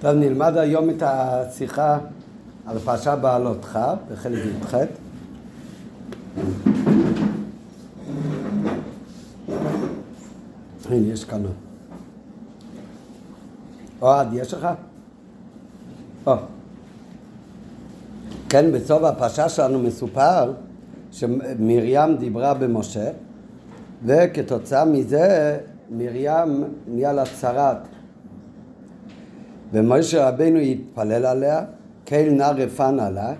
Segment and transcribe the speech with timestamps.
[0.00, 1.98] טוב, נלמד היום את השיחה
[2.66, 3.78] על פרשה בעלותך
[4.12, 4.74] בחלק י"ח.
[10.90, 11.42] הנה, יש כאן.
[14.02, 14.68] אוהד, יש לך?
[16.26, 16.34] או.
[18.48, 20.52] כן, בסוף הפרשה שלנו מסופר
[21.12, 23.10] שמרים דיברה במשה
[24.04, 25.58] וכתוצאה מזה
[25.90, 27.76] מרים נהיה לה צרת
[29.72, 31.64] ומשה רבינו התפלל עליה,
[32.04, 33.32] קהל נא רפן עלה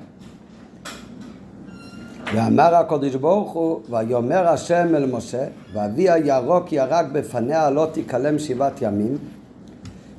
[2.34, 8.82] ואמר הקדוש ברוך הוא, ויאמר השם אל משה, ואבי הירוק ירק בפניה לא תיכלם שבעת
[8.82, 9.18] ימים,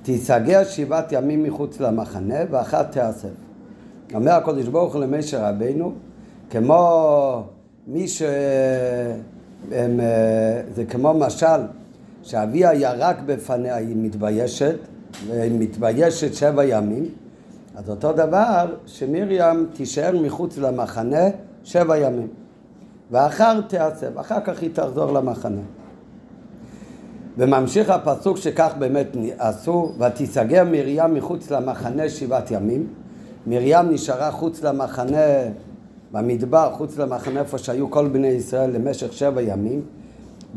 [0.03, 3.29] תיסגר שבעת ימים מחוץ למחנה, ואחת תיאסף.
[4.13, 5.93] אומר הקדוש ברוך הוא למשה רבינו,
[6.49, 7.43] כמו
[7.87, 8.21] מי ש...
[9.71, 9.99] הם,
[10.75, 11.61] זה כמו משל
[12.23, 14.75] שאביה ירק בפניה, היא מתביישת,
[15.27, 17.05] והיא מתביישת שבע ימים,
[17.75, 21.23] אז אותו דבר שמרים תישאר מחוץ למחנה
[21.63, 22.27] שבע ימים.
[23.11, 25.61] ואחר תעצב, אחר כך היא תחזור למחנה.
[27.37, 29.07] וממשיך הפסוק שכך באמת
[29.37, 32.87] עשו, ותיסגר מרים מחוץ למחנה שבעת ימים.
[33.47, 35.25] מרים נשארה חוץ למחנה
[36.11, 39.81] במדבר, חוץ למחנה איפה שהיו כל בני ישראל למשך שבע ימים,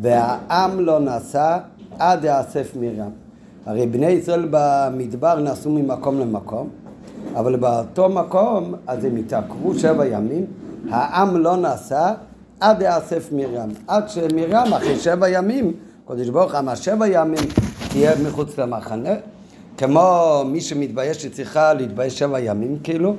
[0.01, 1.59] והעם לא נסע
[1.99, 3.22] עד יאסף מרים.
[3.67, 6.69] הרי בני ישראל במדבר נסעו ממקום למקום,
[7.35, 10.47] אבל באותו מקום אז הם התעכבו שבע ימים,
[10.91, 12.13] העם לא נסע
[12.61, 13.69] עד יאסף מרים.
[13.87, 15.73] עד שמרים אחרי שבע ימים,
[16.05, 17.45] קודש ברוך אמר שבע ימים
[17.89, 19.11] תהיה מחוץ למחנה,
[19.79, 23.15] כמו מי שמתבייש שצריכה להתבייש שבע ימים כאילו,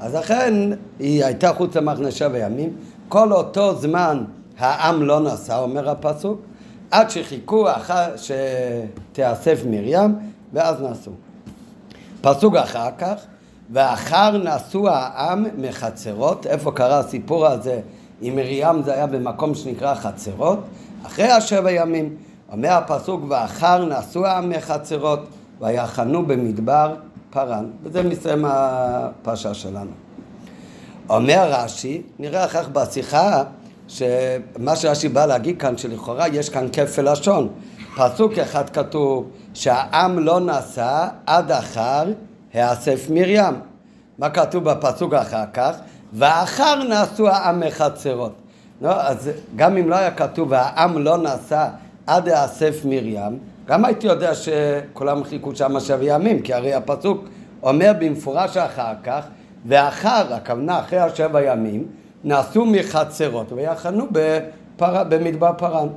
[0.00, 0.54] אז לכן
[0.98, 2.70] היא הייתה חוץ למחנה שבע ימים,
[3.08, 4.24] כל אותו זמן
[4.58, 6.40] העם לא נסע, אומר הפסוק,
[6.90, 10.16] עד שחיכו אחר שתיאסף מרים,
[10.52, 11.12] ואז נסעו.
[12.20, 13.14] פסוק אחר כך,
[13.72, 17.80] ואחר נסעו העם מחצרות, איפה קרה הסיפור הזה
[18.20, 20.58] עם מרים זה היה במקום שנקרא חצרות,
[21.06, 22.16] אחרי השבע ימים,
[22.52, 25.20] אומר הפסוק, ואחר נסעו העם מחצרות,
[25.60, 26.94] ויחנו במדבר
[27.30, 29.90] פרן, וזה מסיים הפרשה שלנו.
[31.08, 33.44] אומר רש"י, נראה אחר כך בשיחה,
[33.88, 37.48] שמה שרש"י בא להגיד כאן, שלכאורה יש כאן כפל לשון.
[37.96, 42.04] פסוק אחד כתוב שהעם לא נסע עד אחר
[42.54, 43.54] האסף מרים.
[44.18, 45.76] מה כתוב בפסוק אחר כך?
[46.12, 48.32] ואחר נסעו העם מחצרות.
[48.80, 51.68] לא, אז גם אם לא היה כתוב והעם לא נסע
[52.06, 57.24] עד האסף מרים, גם הייתי יודע שכולם חיכו שם שבע ימים, כי הרי הפסוק
[57.62, 59.24] אומר במפורש אחר כך,
[59.66, 61.86] ואחר, הכוונה אחרי השבע ימים,
[62.24, 65.04] נסעו מחצרות ויחנו בפר...
[65.04, 65.88] במדבר פרן.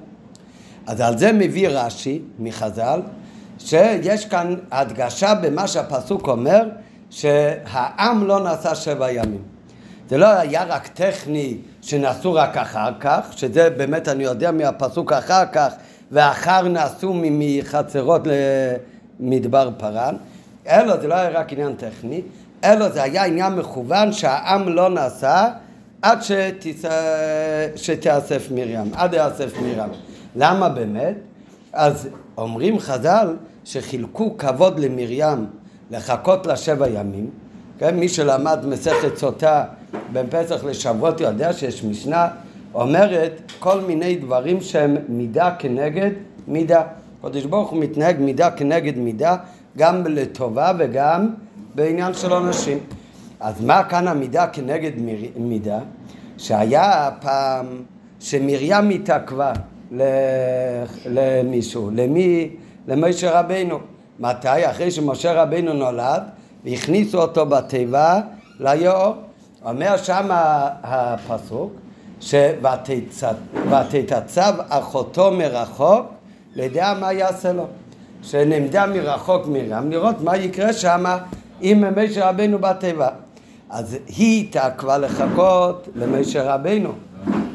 [0.87, 3.01] אז על זה מביא רש"י מחז"ל,
[3.59, 6.69] שיש כאן הדגשה במה שהפסוק אומר,
[7.09, 9.41] שהעם לא נסע שבע ימים.
[10.09, 15.45] זה לא היה רק טכני שנסעו רק אחר כך, שזה באמת אני יודע מהפסוק אחר
[15.45, 15.73] כך,
[16.11, 18.21] ואחר נסעו מחצרות
[19.19, 20.15] למדבר פרן,
[20.67, 22.21] אלא זה לא היה רק עניין טכני,
[22.63, 25.47] אלא זה היה עניין מכוון שהעם לא נסע
[26.01, 26.19] עד.
[27.75, 29.89] שתיאסף מרים, עד יאסף מרים.
[30.35, 31.15] למה באמת?
[31.73, 35.45] אז אומרים חז"ל שחילקו כבוד למרים
[35.91, 37.29] לחכות לה שבע ימים,
[37.79, 37.95] כן?
[37.95, 39.63] מי שלמד מסכת סוטה
[40.13, 42.27] בין פסח לשבועות יודע שיש משנה
[42.73, 46.11] אומרת כל מיני דברים שהם מידה כנגד
[46.47, 46.81] מידה.
[47.21, 49.35] קדוש ברוך הוא מתנהג מידה כנגד מידה
[49.77, 51.29] גם לטובה וגם
[51.75, 52.79] בעניין של אנשים.
[53.39, 54.91] אז מה כאן המידה כנגד
[55.35, 55.79] מידה?
[56.37, 57.65] שהיה פעם
[58.19, 59.53] שמרים התעכבה
[61.05, 62.49] למישהו, למי?
[62.87, 63.79] למשה רבינו.
[64.19, 64.69] מתי?
[64.69, 66.23] אחרי שמשה רבינו נולד
[66.65, 68.19] והכניסו אותו בתיבה
[68.59, 69.13] ליאור.
[69.65, 70.27] אומר שם
[70.83, 71.73] הפסוק
[73.69, 76.05] ותתעצב אחותו מרחוק
[76.55, 77.65] לידע מה יעשה לו.
[78.23, 81.05] שנעמדה מרחוק מרים לראות מה יקרה שם
[81.61, 83.09] עם משה רבינו בתיבה.
[83.69, 86.91] אז היא התעכבה לחכות למשה רבינו.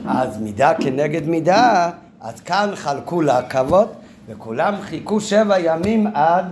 [0.07, 3.89] אז מידה כנגד מידה, אז כאן חלקו לה כבוד,
[4.29, 6.45] וכולם חיכו שבע ימים עד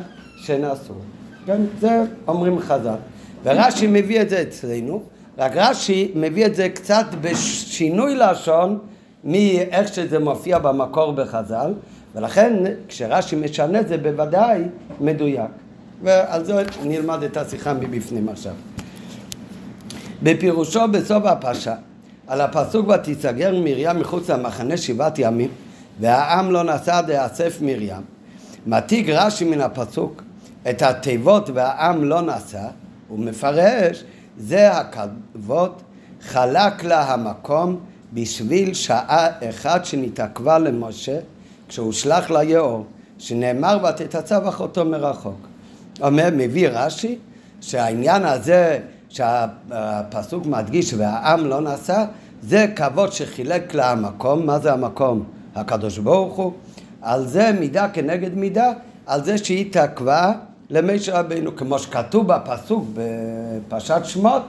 [0.42, 0.94] שנסעו.
[1.46, 2.94] כן, זה אומרים חז"ל.
[3.44, 5.02] ורש"י מביא את זה אצלנו,
[5.38, 8.78] רק רש"י מביא את זה קצת בשינוי לשון
[9.24, 11.72] מאיך שזה מופיע במקור בחז"ל,
[12.14, 12.52] ולכן
[12.88, 14.62] כשרש"י משנה זה בוודאי
[15.00, 15.50] מדויק.
[16.02, 18.52] ועל זה נלמד את השיחה מבפנים עכשיו.
[20.22, 21.74] בפירושו בסוף הפרשה,
[22.26, 25.50] על הפסוק ותיסגר מרים מחוץ למחנה שבעת ימים
[26.00, 28.02] והעם לא נסע דאסף מרים.
[28.66, 30.22] מתיק רש"י מן הפסוק
[30.70, 32.66] את התיבות והעם לא נשא,
[33.08, 34.04] הוא מפרש,
[34.38, 35.72] זה הכבוד
[36.22, 37.80] חלק לה המקום
[38.12, 41.18] בשביל שעה אחת שנתעכבה למשה
[41.68, 42.86] כשהוא שלח ליאור,
[43.18, 45.46] שנאמר ותתצב אחותו מרחוק.
[46.00, 47.18] אומר, מביא רש"י,
[47.60, 48.78] שהעניין הזה
[49.10, 52.04] שהפסוק מדגיש והעם לא נשא,
[52.42, 55.24] זה כבוד שחילק לה המקום, מה זה המקום?
[55.54, 56.52] הקדוש ברוך הוא,
[57.02, 58.72] על זה מידה כנגד מידה,
[59.06, 60.32] על זה שהיא תקווה
[60.70, 64.42] למשה רבינו, כמו שכתוב בפסוק בפרשת שמות,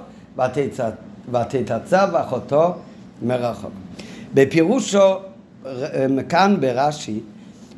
[1.31, 2.73] ותתצב אחותו
[3.21, 3.71] מרחוק.
[4.33, 5.15] בפירושו
[6.29, 7.19] כאן ברש"י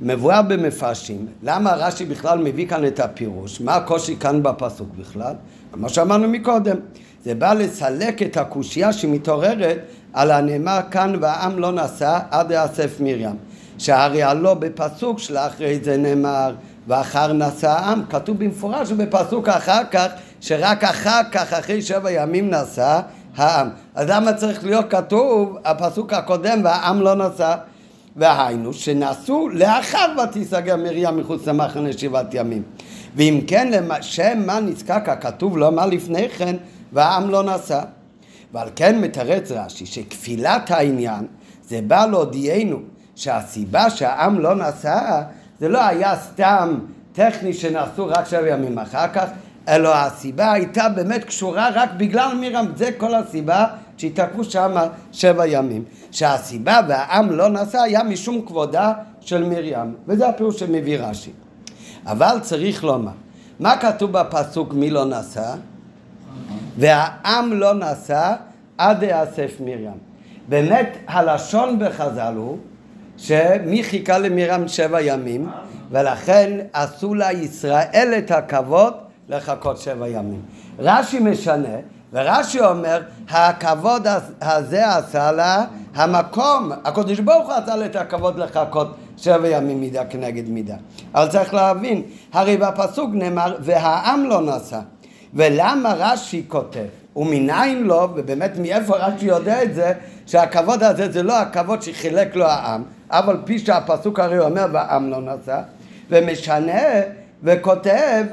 [0.02, 5.34] מבואר במפרשים, למה רש"י בכלל מביא כאן את הפירוש, מה הקושי כאן בפסוק בכלל,
[5.74, 6.75] כמו שאמרנו מקודם,
[7.24, 9.78] זה בא לסלק את הקושייה שמתעוררת
[10.14, 13.36] על הנאמר כאן והעם לא נשא עד יאסף מרים,
[13.78, 16.56] שהרי הלא בפסוק שלאחרי זה נאמר
[16.88, 20.08] ואחר נשא העם, כתוב במפורש בפסוק אחר כך,
[20.42, 23.00] שרק אחר כך, אחרי שבע ימים נשא
[23.36, 23.70] העם.
[23.96, 27.56] אז למה צריך להיות כתוב הפסוק הקודם והעם לא נשא?
[28.16, 32.64] והיינו שנעשו לאחר ותיסגר מרים מחוץ למחנה שבעת ימים.
[33.15, 36.56] ואם כן, לשם מה נזקק הכתוב לא מה לפני כן
[36.94, 37.81] והעם לא נשא.
[38.54, 41.27] ועל כן מתרץ רש"י שכפילת העניין
[41.68, 42.80] זה בא להודיענו
[43.15, 45.21] שהסיבה שהעם לא נשא
[45.60, 46.80] זה לא היה סתם
[47.13, 49.30] טכני שנעשו רק שבע ימים אחר כך,
[49.68, 53.65] אלא הסיבה הייתה באמת קשורה רק בגלל מרים, זה כל הסיבה
[53.98, 54.75] שהתעכבו שם
[55.12, 55.83] שבע ימים.
[56.12, 61.43] שהסיבה והעם לא נשא היה משום כבודה של מרים, וזה הפירוש שמביא רש"י.
[62.06, 63.12] אבל צריך לומר,
[63.60, 65.56] מה כתוב בפסוק מי לא נשא?
[66.78, 68.34] והעם לא נשא
[68.78, 69.98] עד יאסף מרים.
[70.50, 72.58] באמת הלשון בחז"ל הוא
[73.18, 75.50] שמי חיכה למרים שבע ימים
[75.92, 78.94] ולכן עשו לה ישראל את הכבוד
[79.30, 80.42] לחכות שבע ימים.
[80.80, 81.78] רש"י משנה
[82.14, 84.08] ורש"י אומר הכבוד
[84.42, 85.66] הזה עשה לה
[85.96, 90.75] המקום, הקדוש ברוך הוא עשה לה את הכבוד לחכות שבע ימים מידה כנגד מידה.
[91.16, 92.02] אבל צריך להבין,
[92.34, 94.80] הרי בפסוק נאמר והעם לא נשא.
[95.34, 96.86] ולמה רש"י כותב?
[97.16, 99.94] ומניין לו, ובאמת מאיפה רש"י יודע את זה,
[100.25, 105.10] שהכבוד הזה זה לא הכבוד שחילק לו העם, אף על פי שהפסוק הרי אומר והעם
[105.10, 105.62] לא נשא,
[106.10, 106.81] ומשנה
[107.44, 108.24] וכותב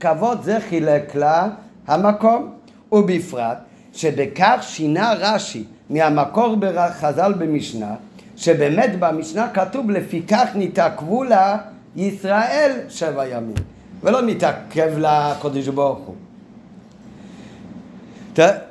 [0.00, 1.48] כבוד זה חילק לה
[1.86, 2.52] המקום,
[2.92, 3.58] ובפרט
[3.92, 7.94] שבכך שינה רש"י מהמקור בחז"ל במשנה,
[8.38, 11.58] שבאמת במשנה כתוב לפיכך נתעכבו לה
[11.96, 13.56] ישראל שבע ימים,
[14.02, 16.14] ולא נתעכב לה קודש ברוך הוא.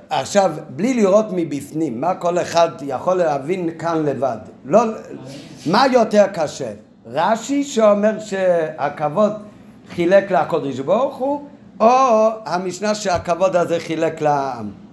[0.09, 4.37] עכשיו, בלי לראות מבפנים, מה כל אחד יכול להבין כאן לבד.
[4.65, 4.79] לא,
[5.65, 6.71] מה יותר קשה?
[7.05, 9.31] רש"י שאומר שהכבוד
[9.89, 11.47] חילק לקודש ברוך הוא,
[11.79, 14.86] או המשנה שהכבוד הזה חילק לעם?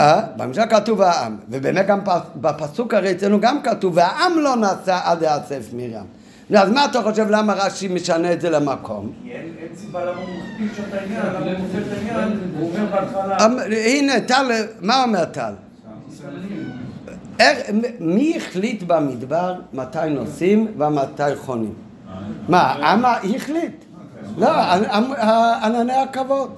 [0.00, 0.20] אה?
[0.36, 2.00] במשנה כתוב העם, ובאמת גם
[2.36, 6.04] בפסוק הרי אצלנו גם כתוב והעם לא נשא עד יאסף מרים.
[6.56, 9.12] אז מה אתה חושב למה רש"י משנה את זה למקום?
[9.22, 10.28] כי אין סיבה למה הוא
[10.60, 13.46] מכפיש את העניין, למה הוא מוצא את העניין, הוא אומר בהתחלה...
[13.46, 15.52] אמ, הנה, טל, מה אומר טל?
[18.00, 21.74] מי החליט במדבר מתי נוסעים ומתי חונים?
[22.48, 23.84] מה, אמה החליט?
[24.38, 24.48] לא,
[25.62, 26.50] ענני הכבוד.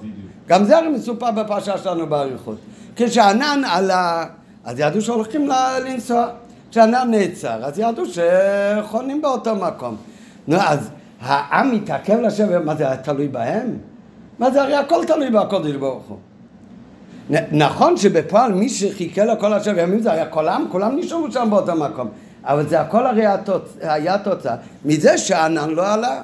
[0.47, 2.57] גם זה הרי מסופר בפרשה שלנו באריכות.
[2.95, 4.25] כשענן עלה,
[4.65, 5.49] אז ידעו שהולכים
[5.85, 6.27] לנסוע.
[6.71, 9.95] כשענן נעצר, אז ידעו שחונים באותו מקום.
[10.47, 10.89] נו, אז
[11.21, 13.77] העם מתעכב לשבת, מה זה היה תלוי בהם?
[14.39, 16.17] מה זה הרי הכל תלוי בקודש ברוך הוא.
[17.51, 21.47] נכון שבפועל מי שחיכה לו כל השבע ימים זה היה כל העם, כולם נשארו שם
[21.49, 22.07] באותו מקום.
[22.43, 23.23] אבל זה הכל הרי.
[23.81, 24.55] היה תוצאה
[24.85, 26.21] מזה שענן לא עלה.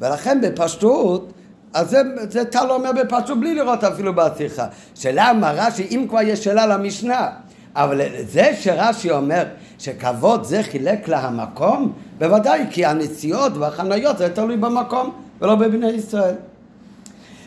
[0.00, 1.32] ולכן בפשטות,
[1.74, 4.66] אז זה, זה טל אומר בפשטות בלי לראות אפילו בשיחה.
[4.94, 7.30] שלמה רש"י, אם כבר יש שאלה למשנה,
[7.76, 9.44] אבל זה שרש"י אומר
[9.78, 16.34] שכבוד זה חילק לה המקום, בוודאי כי הנסיעות והחניות זה תלוי במקום ולא בבני ישראל.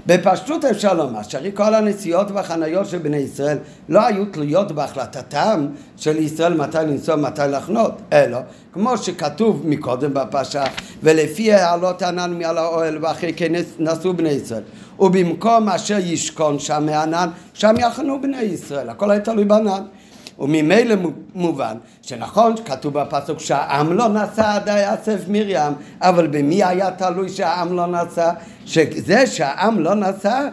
[0.08, 3.58] בפשטות אפשר לומר שהרי כל הנסיעות והחניות של בני ישראל
[3.90, 8.38] לא היו תלויות בהחלטתם של ישראל מתי לנסוע ומתי לחנות, אלא
[8.74, 10.64] כמו שכתוב מקודם בפרשה
[11.04, 14.64] ולפי העלות ענן מעל האוהל ואחרי כן נסעו בני ישראל
[15.00, 18.90] ובמקום אשר ישכון שם הענן שם יחנו בני ישראל.
[18.90, 19.84] הכל היה תלוי בענן
[20.40, 20.96] וממילא
[21.36, 27.76] מובן שנכון כתוב בפסוק שהעם לא נסע עד יאסף מרים אבל במי היה תלוי שהעם
[27.76, 28.32] לא נסע?
[28.66, 30.48] שזה שהעם לא נסע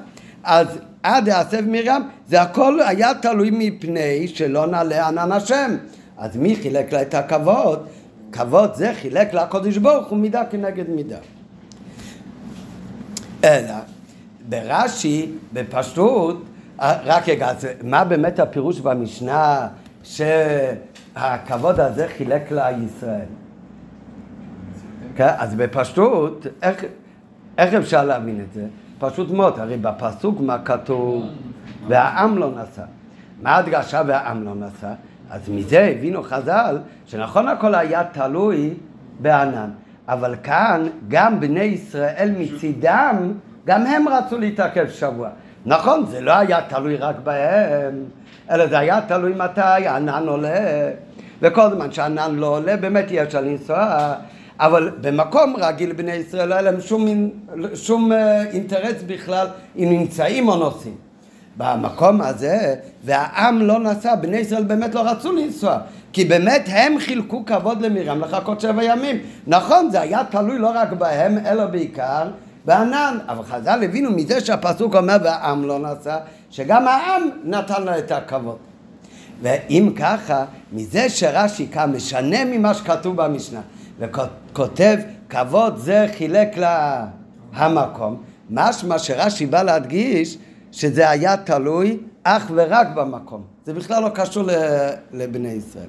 [0.45, 0.67] אז
[1.03, 5.77] עד יאסף מרים זה הכל היה תלוי מפני שלא נעלה ענן השם
[6.19, 7.87] אז מי חילק לה את הכבוד?
[8.33, 11.19] כבוד זה חילק לקודש ברוך הוא מידה כנגד מידה
[13.45, 13.75] אלא
[14.49, 16.43] ברש"י, בפשטות,
[16.81, 19.69] רק רגע, אז מה באמת הפירוש במשנה
[20.03, 23.27] שהכבוד הזה חילק לישראל?
[25.17, 26.85] כן, אז בפשטות, איך,
[27.59, 28.67] איך אפשר להבין את זה?
[28.99, 31.25] פשוט מאוד, הרי בפסוק מה כתוב?
[31.89, 32.85] והעם לא נסע.
[33.43, 34.93] מה ההדגשה והעם לא נסע?
[35.31, 38.75] אז מזה הבינו חז"ל שנכון הכל היה תלוי
[39.21, 39.71] בענן,
[40.09, 43.33] אבל כאן גם בני ישראל מצידם,
[43.67, 45.29] גם הם רצו להתעכב שבוע.
[45.67, 48.05] נכון, זה לא היה תלוי רק בהם,
[48.51, 50.91] אלא זה היה תלוי מתי הענן עולה,
[51.43, 54.15] וכל זמן שהענן לא עולה באמת יש אפשר לנסוע,
[54.61, 57.07] אבל במקום רגיל בני ישראל לא היה להם שום,
[57.75, 60.95] שום אה, אינטרס בכלל אם נמצאים או נוסעים.
[61.57, 65.79] במקום הזה, והעם לא נסע, בני ישראל באמת לא רצו לנסוע,
[66.13, 69.19] כי באמת הם חילקו כבוד למרים לחכות שבע ימים.
[69.47, 72.29] נכון, זה היה תלוי לא רק בהם, אלא בעיקר
[72.65, 73.19] בענן.
[73.29, 76.19] אבל חז"ל הבינו מזה שהפסוק אומר והעם לא נסע,
[76.51, 78.57] שגם העם נתן לו את הכבוד.
[79.43, 83.61] ואם ככה, מזה שרש"י כאן משנה ממה שכתוב במשנה,
[83.99, 84.97] וכותב
[85.29, 87.07] כבוד זה חילק לה
[87.55, 90.39] המקום, משמע שרש"י בא להדגיש
[90.73, 93.43] שזה היה תלוי אך ורק במקום.
[93.67, 94.45] זה בכלל לא קשור
[95.13, 95.89] לבני ישראל.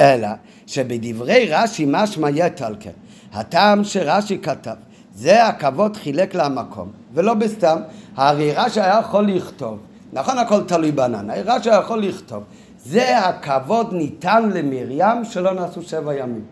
[0.00, 0.28] אלא
[0.66, 2.90] שבדברי רש"י משמע יתל כן.
[3.32, 4.74] הטעם שרש"י כתב,
[5.20, 7.76] זה הכבוד חילק למקום, ולא בסתם,
[8.16, 9.78] הרי רש"י היה יכול לכתוב,
[10.12, 12.42] נכון הכל תלוי בענן, הרי רש"י היה יכול לכתוב,
[12.84, 16.44] זה הכבוד ניתן למרים שלא נעשו שבע ימים.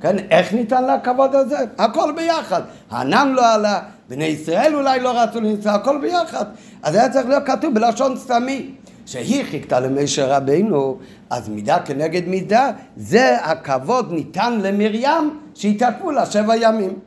[0.00, 1.56] כן, איך ניתן לה הכבוד הזה?
[1.78, 2.62] הכל ביחד.
[2.90, 6.44] הענן לא עלה, בני ישראל אולי לא רצו לנסוע, הכל ביחד.
[6.82, 8.70] אז היה צריך להיות כתוב בלשון סתמי.
[9.06, 10.98] שהיא חיכתה למשה רבינו,
[11.30, 16.98] אז מידה כנגד מידה, זה הכבוד ניתן למרים שהתעכבו לה שבע ימים.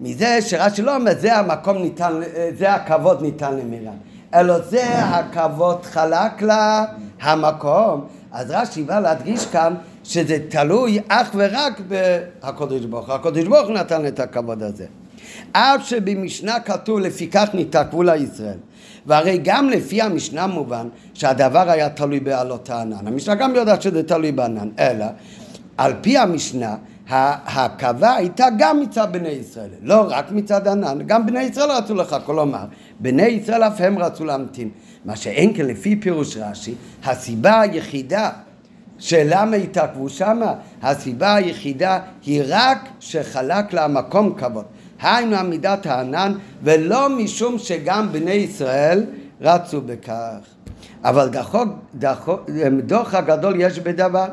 [0.00, 2.20] מזה שרש"י לא אומר, זה המקום ניתן,
[2.58, 3.98] זה הכבוד ניתן למרים,
[4.34, 6.84] אלא זה הכבוד חלק לה
[7.20, 8.04] המקום.
[8.32, 13.14] אז רש"י בא להדגיש כאן שזה תלוי אך ורק בהקדוש ברוך הוא.
[13.14, 14.86] הקדוש ברוך הוא נתן את הכבוד הזה.
[15.52, 18.58] אף שבמשנה כתוב לפיכך נתעכבו לישראל.
[19.06, 23.06] והרי גם לפי המשנה מובן שהדבר היה תלוי בעלות הענן.
[23.06, 25.06] המשנה גם יודעת שזה תלוי בענן, אלא
[25.76, 26.76] על פי המשנה
[27.10, 32.16] ההקבה הייתה גם מצד בני ישראל, לא רק מצד ענן, גם בני ישראל רצו לך,
[32.26, 32.64] כלומר,
[33.00, 34.70] בני ישראל אף הם רצו להמתין.
[35.04, 36.74] מה שאין כן לפי פירוש רש"י,
[37.04, 38.30] הסיבה היחידה
[38.98, 44.64] שלמה התעכבו שמה, הסיבה היחידה היא רק שחלק לה מקום כבוד.
[45.02, 49.04] היינו עמידת הענן, ולא משום שגם בני ישראל
[49.40, 50.38] רצו בכך.
[51.04, 52.50] אבל דחוק, דחוק,
[52.86, 54.26] דוח הגדול יש בדבר.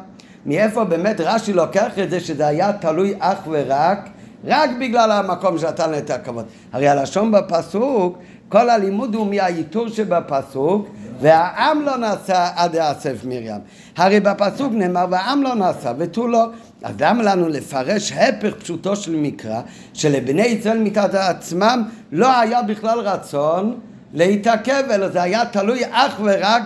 [0.48, 4.10] מאיפה באמת רש"י לוקח את זה שזה היה תלוי אך ורק
[4.46, 6.46] רק בגלל המקום שנתן את הכבוד.
[6.74, 8.18] הרי הלשון בפסוק,
[8.50, 10.88] כל הלימוד הוא מהעיטור שבפסוק,
[11.22, 13.62] והעם לא נסע עד יאסף מרים.
[13.98, 16.50] הרי בפסוק נאמר והעם לא נסע ותו לא.
[16.84, 19.62] אז למה לנו לפרש הפך פשוטו של מקרא,
[19.94, 23.80] שלבני ישראל מצד עצמם לא היה בכלל רצון
[24.14, 26.64] להתעכב, אלא זה היה תלוי אך ורק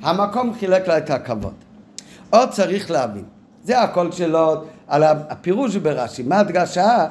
[0.00, 1.67] במקום חילק לה את הכבוד.
[2.30, 3.24] עוד צריך להבין,
[3.64, 7.06] זה הכל שלו על הפירוש ברש"י, מה הדגשה?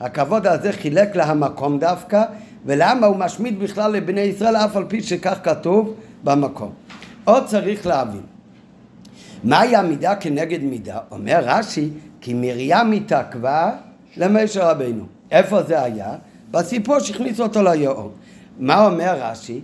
[0.00, 2.24] הכבוד הזה חילק לה המקום דווקא,
[2.66, 5.94] ולמה הוא משמיד בכלל לבני ישראל אף על פי שכך כתוב
[6.24, 6.72] במקום.
[7.24, 8.22] עוד צריך להבין,
[9.44, 10.98] מהי המידה כנגד מידה?
[11.10, 11.90] אומר רש"י,
[12.20, 13.70] כי מרים התעכבה
[14.16, 15.04] למשה רבינו.
[15.30, 16.14] איפה זה היה?
[16.50, 18.12] בסיפור שהכניסו אותו ליאור.
[18.58, 19.60] מה אומר רש"י?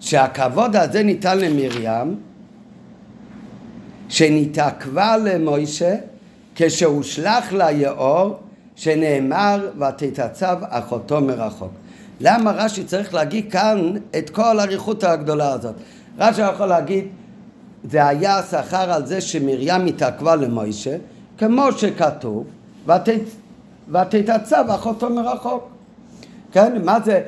[0.00, 2.20] שהכבוד הזה ניתן למרים
[4.08, 5.94] שנתעכבה למוישה
[6.54, 8.36] כשהושלך ליאור
[8.76, 11.70] שנאמר ותתעצב אחותו מרחוק.
[12.20, 15.74] למה רש"י צריך להגיד כאן את כל האריכות הגדולה הזאת?
[16.18, 17.04] רש"י יכול להגיד
[17.90, 20.96] זה היה שכר על זה שמרים התעכבה למוישה
[21.38, 22.44] כמו שכתוב
[23.88, 25.68] ותתעצב אחותו מרחוק.
[26.52, 27.22] כן, מה זה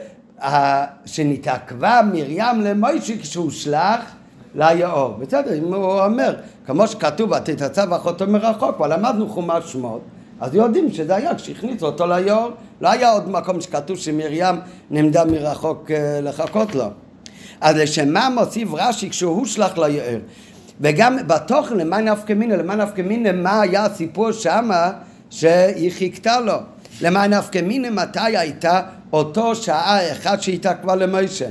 [1.05, 4.01] שנתעכבה מרים למוישה כשהוא שלח
[4.55, 5.15] ליאור.
[5.19, 6.35] בסדר, אם הוא אומר,
[6.67, 10.01] כמו שכתוב, ותתעצב אחותו מרחוק, אבל למדנו חומש שמות,
[10.41, 12.51] אז יודעים שזה היה כשהכניסו אותו ליאור.
[12.81, 14.55] לא היה עוד מקום שכתוב שמרים
[14.91, 16.85] נמדה מרחוק אה, לחכות לו.
[17.61, 20.21] אז לשם מה מוסיף רש"י כשהוא הושלך ליאור?
[20.81, 24.93] וגם בתוכן, למה נפקא מינא, למה נפקא מינא, מה היה הסיפור שמה
[25.31, 26.57] שהיא חיכתה לו?
[27.01, 28.81] למה נפקא מינא, מתי הייתה
[29.13, 31.49] אותו שעה אחת שהתעכבה למוישה?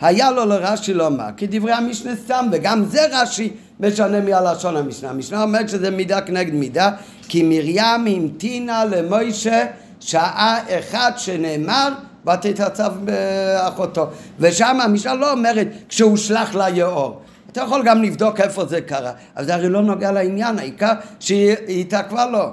[0.00, 5.10] היה לו לרש"י לומר, כדברי המשנה סתם, וגם זה רש"י משנה מהלשון המשנה.
[5.10, 6.90] המשנה אומרת שזה מידה כנגד מידה,
[7.28, 9.66] כי מרים המתינה למוישה
[10.00, 11.88] שעה אחת שנאמר
[12.26, 14.06] ותתעצב באחותו.
[14.38, 17.20] ושם המשנה לא אומרת כשהושלך ליאור.
[17.52, 21.80] אתה יכול גם לבדוק איפה זה קרה, אבל זה הרי לא נוגע לעניין, העיקר שהיא
[21.80, 22.48] התעכבה לו.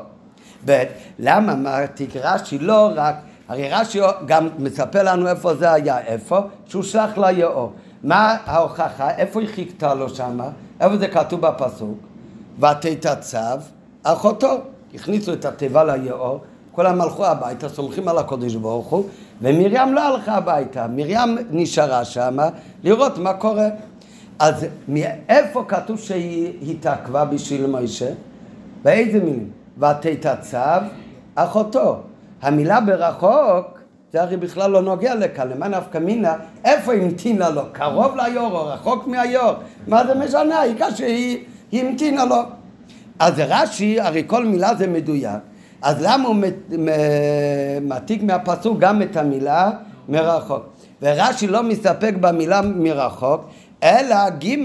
[0.65, 0.84] ב',
[1.20, 3.15] למה אמרתי רש"י לא רק,
[3.50, 6.39] הרי רש"י גם מספר לנו איפה זה היה, איפה?
[6.68, 7.74] שהוא שלח ליאור.
[8.03, 9.10] מה ההוכחה?
[9.10, 10.50] איפה היא חיכתה לו שמה?
[10.84, 11.98] איפה זה כתוב בפסוק?
[12.60, 13.60] ותתעצב
[14.04, 14.58] אחותו.
[14.94, 16.40] הכניסו את התיבה ליאור,
[16.72, 19.06] כולם הלכו הביתה, סומכים על הקודש ברוך הוא,
[19.42, 22.50] ומרים לא הלכה הביתה, מרים נשארה שמה
[22.84, 23.68] לראות מה קורה.
[24.40, 28.12] אז מאיפה כתוב שהיא התעכבה בשביל מוישה?
[28.84, 29.50] באיזה מילים?
[29.78, 30.82] ותתעצב
[31.36, 32.00] אחותו.
[32.42, 33.80] המילה ברחוק
[34.13, 37.62] זה הרי בכלל לא נוגע לכאן, למה נפקא מינה, איפה המתינה לו?
[37.72, 39.51] קרוב ליור או רחוק מהיור?
[39.88, 40.60] מה זה משנה?
[40.60, 42.36] העיקר שהיא המתינה לו.
[43.20, 45.39] אז רש"י, הרי כל מילה זה מדויק,
[45.82, 46.36] אז למה הוא
[47.82, 49.72] מעתיק מהפסוק גם את המילה
[50.10, 50.63] מרחוק?
[51.01, 53.41] ורש"י לא מסתפק במילה מרחוק,
[53.84, 54.55] אלא ג'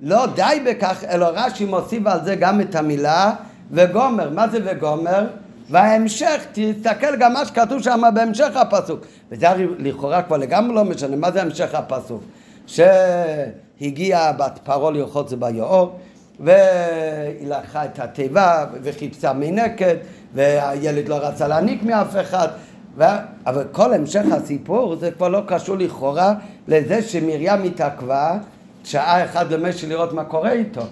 [0.00, 3.32] לא די בכך, אלא רש"י מוסיף על זה גם את המילה
[3.70, 4.30] וגומר.
[4.30, 5.26] מה זה וגומר?
[5.70, 9.00] וההמשך, תסתכל גם מה שכתוב שם בהמשך הפסוק.
[9.30, 12.22] וזה הרי לכאורה כבר לגמרי לא משנה, מה זה המשך הפסוק?
[12.66, 15.98] שהגיעה בת פרעה לרחוץ ביאור,
[16.40, 19.96] והיא לקחה את התיבה וחיפשה מנקד,
[20.34, 22.48] והילד לא רצה להעניק מאף אחד.
[22.96, 23.04] ו...
[23.46, 26.34] אבל כל המשך הסיפור זה כבר לא קשור לכאורה
[26.68, 28.38] לזה שמרים התעכבה
[28.84, 30.82] שעה אחת למשל לראות מה קורה איתו.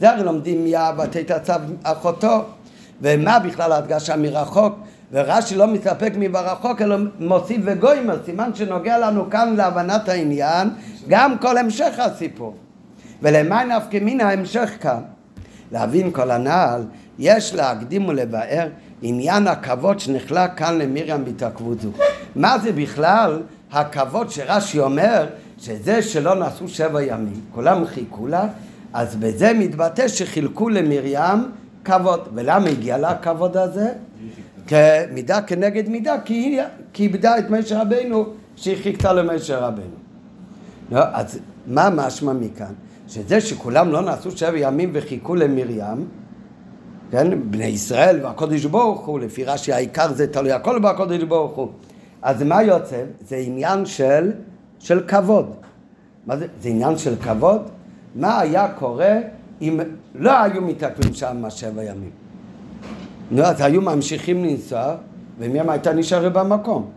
[0.00, 2.44] זה הרי לומדים מהבתי תצב אחותו.
[3.02, 4.78] ומה בכלל ההדגשה מרחוק?
[5.12, 10.70] ורש"י לא מסתפק מברחוק אלא מוסיף וגוימר, סימן שנוגע לנו כאן להבנת העניין,
[11.08, 12.54] גם כל המשך הסיפור.
[13.22, 15.00] ולמה נפקא מן ההמשך כאן?
[15.72, 16.84] להבין כל הנעל,
[17.18, 18.68] יש להקדים ולבאר
[19.02, 21.90] עניין הכבוד שנחלק כאן למרים בהתעכבות זו.
[22.36, 23.42] מה זה בכלל
[23.72, 25.26] הכבוד שרש"י אומר
[25.58, 28.44] שזה שלא נעשו שבע ימים, כולם חיכו לה,
[28.92, 31.38] אז בזה מתבטא שחילקו למרים
[31.84, 32.28] כבוד.
[32.34, 33.92] ולמה הגיע לה הכבוד הזה?
[34.66, 36.60] כמידה כנגד מידה, כי היא
[36.92, 38.24] כיבדה את משה רבנו
[38.56, 39.96] שהיא חיכתה למשה רבנו.
[40.90, 42.72] לא, אז מה משמע מכאן?
[43.08, 46.08] שזה שכולם לא נעשו שבע ימים וחיכו למרים,
[47.10, 51.68] כן, בני ישראל והקודש ברוך הוא, לפי רש"י העיקר זה תלוי הכל בקודש ברוך הוא.
[52.22, 53.02] אז מה יוצא?
[53.28, 54.32] זה עניין של,
[54.78, 55.54] של כבוד.
[56.26, 56.46] מה זה?
[56.62, 57.62] זה עניין של כבוד?
[58.14, 59.16] מה היה קורה
[59.62, 59.80] אם
[60.14, 62.10] לא היו מתעכבים שם שבע ימים?
[63.30, 64.94] נו, אז היו ממשיכים לנסוע,
[65.38, 66.90] ומי הייתה נשארת במקום.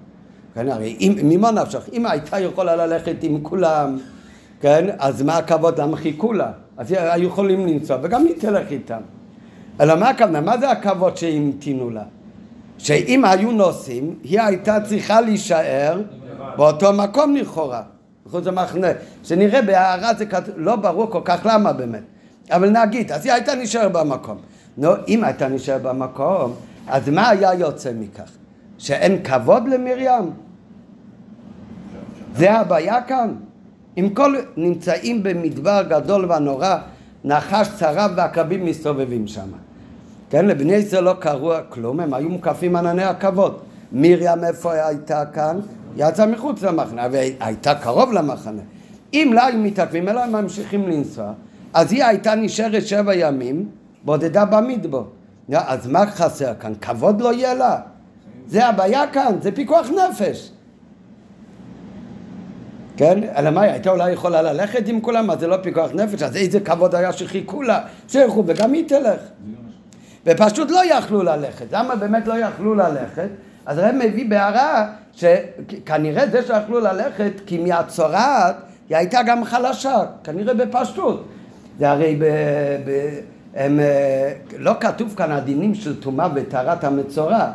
[0.53, 1.89] כן, הרי אם, ממה נפשך?
[1.93, 3.97] אם הייתה יכולה ללכת עם כולם,
[4.61, 5.79] כן, אז מה הכבוד?
[5.79, 6.51] למה חיכו לה?
[6.77, 9.01] אז היו יכולים לנסוע, וגם היא תלך איתם.
[9.81, 10.41] אלא מה הכוונה?
[10.41, 12.03] מה זה הכבוד שהמתינו לה?
[12.77, 16.01] שאם היו נוסעים, היא הייתה צריכה להישאר
[16.57, 17.81] באותו מקום לכאורה,
[18.25, 18.87] מחוץ למחנה.
[19.23, 22.14] שנראה בהערה זה כתוב, לא ברור כל כך למה באמת.
[22.51, 24.37] אבל נגיד, אז היא הייתה נשארת במקום.
[24.77, 26.53] נו, אם הייתה נשארת במקום,
[26.87, 28.31] אז מה היה יוצא מכך?
[28.77, 30.31] שאין כבוד למרים?
[32.35, 33.35] זה הבעיה כאן.
[33.97, 36.75] אם כל נמצאים במדבר גדול ונורא,
[37.23, 39.49] נחש צרב ועקבים מסתובבים שם.
[40.29, 43.57] כן, לבני ישראל לא קראו כלום, הם היו מוקפים ענני הכבוד.
[43.91, 45.59] מרים איפה הייתה כאן?
[45.97, 48.61] יצאה מחוץ למחנה, והייתה קרוב למחנה.
[49.13, 51.31] אם לא היו מתעכבים, אלא הם ממשיכים לנסוע,
[51.75, 53.69] אז היא הייתה נשארת שבע ימים,
[54.03, 55.07] בודדה במדבור.
[55.53, 56.73] אז מה חסר כאן?
[56.81, 57.79] כבוד לא יהיה לה.
[58.47, 60.51] זה הבעיה כאן, זה פיקוח נפש.
[62.97, 63.19] כן?
[63.37, 66.35] אלא מה, היא הייתה אולי יכולה ללכת עם כולם, אז זה לא פיקוח נפש, אז
[66.35, 69.19] איזה כבוד היה שחיכו לה, שילכו וגם היא תלך.
[70.25, 71.65] ופשוט לא יכלו ללכת.
[71.71, 73.29] למה באמת לא יכלו ללכת?
[73.65, 78.55] אז הרב מביא בהערה שכנראה זה שיכלו ללכת כי מהצורעת
[78.89, 81.25] היא הייתה גם חלשה, כנראה בפשטות.
[81.79, 82.23] זה הרי ב...
[82.85, 83.19] ב
[83.55, 87.51] הם, אה, לא כתוב כאן הדינים של טומאה וטהרת המצורע.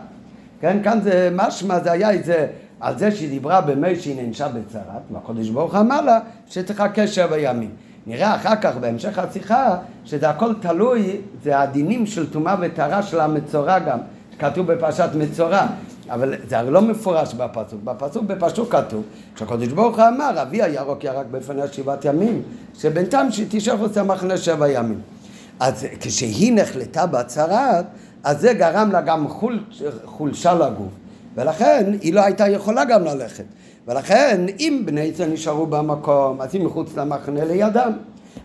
[0.60, 2.46] כן, כאן זה משמע, זה היה איזה,
[2.80, 7.70] על זה שהיא דיברה במי שהיא נענשה בצרת, והקדוש ברוך אמר לה שתחכה שבע ימים.
[8.06, 13.78] נראה אחר כך בהמשך השיחה שזה הכל תלוי, זה הדינים של טומאה וטהרה של המצורע
[13.78, 13.98] גם,
[14.38, 15.66] כתוב בפרשת מצורע,
[16.10, 19.02] אבל זה הרי לא מפורש בפסוק, בפסוק בפסוק כתוב
[19.36, 22.42] שהקדוש ברוך הוא אמר אבי הירוק ירק בפניה שבעת ימים,
[22.78, 25.00] שבינתיים שתשאר עושה מחנה שבע ימים.
[25.60, 27.84] אז כשהיא נחלטה בצרת,
[28.24, 29.64] אז זה גרם לה גם חול,
[30.04, 30.92] חולשה לגוף,
[31.34, 33.44] ולכן היא לא הייתה יכולה גם ללכת.
[33.88, 37.92] ולכן אם בני ישראל נשארו במקום, אז היא מחוץ למחנה לידם.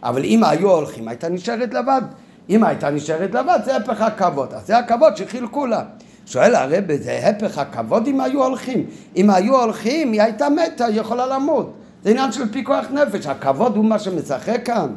[0.04, 2.02] אבל אם היו הולכים, הייתה נשארת לבד.
[2.50, 4.54] אם הייתה נשארת לבד, זה הפך הכבוד.
[4.54, 5.84] אז זה הכבוד שחילקו לה.
[6.26, 8.86] שואל הרב, זה הפך הכבוד אם היו הולכים.
[9.16, 11.74] אם היו הולכים, היא הייתה מתה, היא יכולה למות.
[12.04, 14.88] זה עניין של פיקוח נפש, הכבוד הוא מה שמשחק כאן.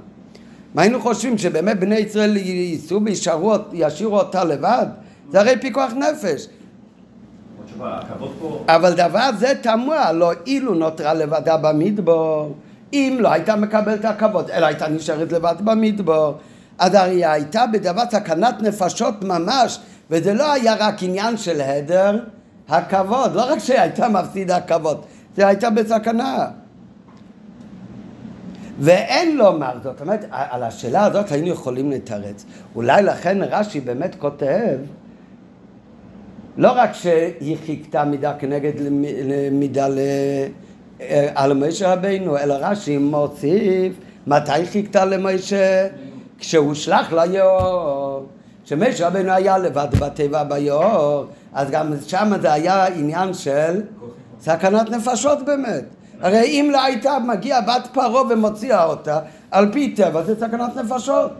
[0.74, 4.86] מה היינו חושבים, שבאמת בני ישראל ייסעו וישאירו אותה לבד?
[5.30, 6.46] זה הרי פיקוח נפש.
[8.68, 12.54] אבל דבר זה תמוה, לא אילו נותרה לבדה במדבור,
[12.92, 16.34] אם לא הייתה מקבלת הכבוד, אלא הייתה נשארת לבד במדבור,
[16.78, 19.78] אז הרי הייתה בדבר סכנת נפשות ממש,
[20.10, 22.18] וזה לא היה רק עניין של הדר
[22.68, 25.04] הכבוד, לא רק שהייתה מפסידה כבוד,
[25.36, 26.46] זה הייתה בסכנה.
[28.80, 32.44] ואין לומר זאת, אומרת, על השאלה הזאת היינו יכולים לתרץ.
[32.74, 34.78] אולי לכן רש"י באמת כותב
[36.56, 38.72] לא רק שהיא חיכתה מידה כנגד
[39.52, 39.86] מידה
[41.34, 43.92] על משה רבינו, אלא רש"י מוסיף
[44.26, 45.88] מתי חיכתה למשה?
[46.38, 47.12] כשהוא שלח
[48.70, 48.90] ליאור.
[48.90, 53.82] כשמשה רבינו היה לבד בטבע ביאור, אז גם שם זה היה עניין של
[54.40, 55.84] סכנת נפשות באמת.
[56.20, 61.30] הרי אם לא הייתה מגיעה בת פרעה ומוציאה אותה, על פי טבע זה סכנת נפשות.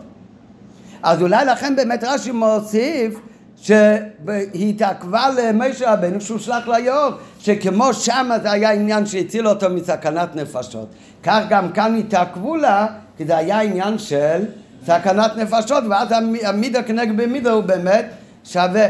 [1.03, 3.15] אז אולי לכן באמת רש"י מוסיף
[3.57, 10.37] שהיא התעכבה למשה רבנו שהוא שלח ליאור, שכמו שמה זה היה עניין שהציל אותו מסכנת
[10.37, 10.89] נפשות,
[11.23, 12.87] כך גם כאן התעכבו לה,
[13.17, 14.45] כי זה היה עניין של
[14.89, 16.09] סכנת נפשות, ואז
[16.43, 18.07] המידה כנגד במידה הוא באמת
[18.45, 18.87] שווה.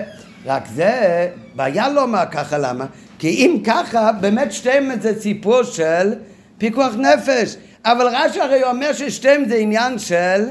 [0.46, 2.87] רק זה, בעיה לומר ככה, למה?
[3.18, 6.14] כי אם ככה, באמת שתיהם זה סיפור של
[6.58, 7.56] פיקוח נפש.
[7.84, 10.44] אבל רש"י הרי אומר ששתיהם זה עניין של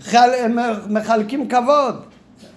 [0.00, 0.30] חל...
[0.88, 2.02] מחלקים כבוד.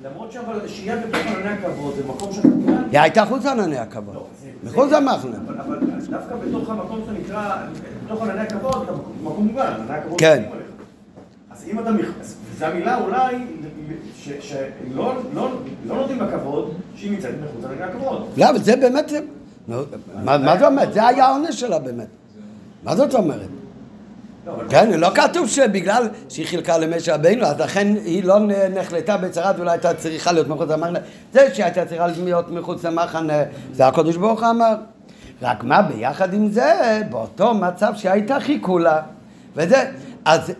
[0.03, 2.83] למרות שאבל שהייה בתוך ענני הכבוד זה מקום שאתה כאן...
[2.91, 4.15] היא הייתה חוץ ענני הכבוד.
[4.15, 4.27] לא,
[4.63, 5.37] מחוץ למחנה.
[5.65, 7.55] אבל דווקא בתוך המקום שאתה נקרא,
[8.05, 8.91] בתוך ענני הכבוד, אתה
[9.23, 10.43] מקום מוגן, ענני הכבוד כן.
[11.71, 11.89] אם אתה...
[12.59, 13.35] זו המילה אולי
[14.19, 15.51] שלא לא-
[15.87, 18.27] לא נותנים לה כבוד, שהיא נמצאת מחוץ לענני הכבוד.
[18.37, 19.11] לא, אבל זה באמת...
[20.15, 20.91] מה זה אומר?
[20.91, 22.07] זה היה העונש שלה באמת.
[22.83, 23.47] מה זאת אומרת?
[24.69, 28.39] כן, לא כתוב שבגלל שהיא חילקה למשה רבינו, אז לכן היא לא
[28.75, 30.99] נחלטה בצרת ואולי הייתה צריכה להיות מחוץ למחנה.
[31.33, 34.75] זה שהייתה צריכה להיות מחוץ למחנה, זה הקדוש ברוך הוא אמר.
[35.41, 39.01] רק מה, ביחד עם זה, באותו מצב שהייתה חיכו לה.
[39.55, 39.91] וזה,
[40.25, 40.51] אז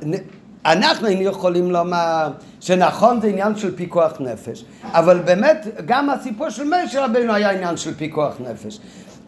[0.68, 6.64] אנחנו היינו יכולים לומר שנכון זה עניין של פיקוח נפש, אבל באמת גם הסיפור של
[6.64, 8.80] משה רבינו היה עניין של פיקוח נפש.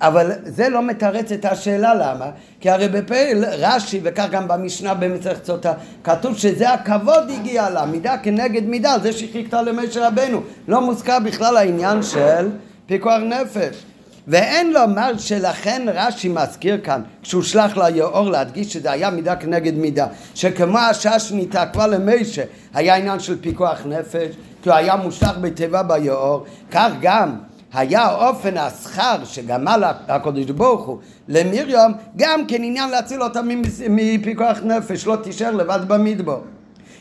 [0.02, 2.26] אבל זה לא מתרץ את השאלה למה?
[2.60, 5.74] כי הרי בפעיל רש"י וכך גם במשנה במסכת סוטה
[6.04, 10.42] כתוב שזה הכבוד הגיע לה, מידה כנגד מידה, זה שחיכתה למשה רבנו.
[10.68, 12.50] לא מוזכר בכלל העניין של
[12.86, 13.84] פיקוח נפש.
[14.28, 20.08] ואין לומר שלכן רש"י מזכיר כאן, כשהוא שלח ליאור להדגיש שזה היה מידה כנגד מידה,
[20.36, 26.46] שכמו השש נתעכבה למשה, היה עניין של פיקוח נפש, כי הוא היה מושלך בתיבה ביאור,
[26.72, 27.36] כך גם
[27.74, 33.42] היה אופן השכר שגמל הקדוש ברוך הוא למרים גם כן עניין להציל אותה
[33.90, 36.42] מפיקוח נפש, לא תישאר לבד במדבור.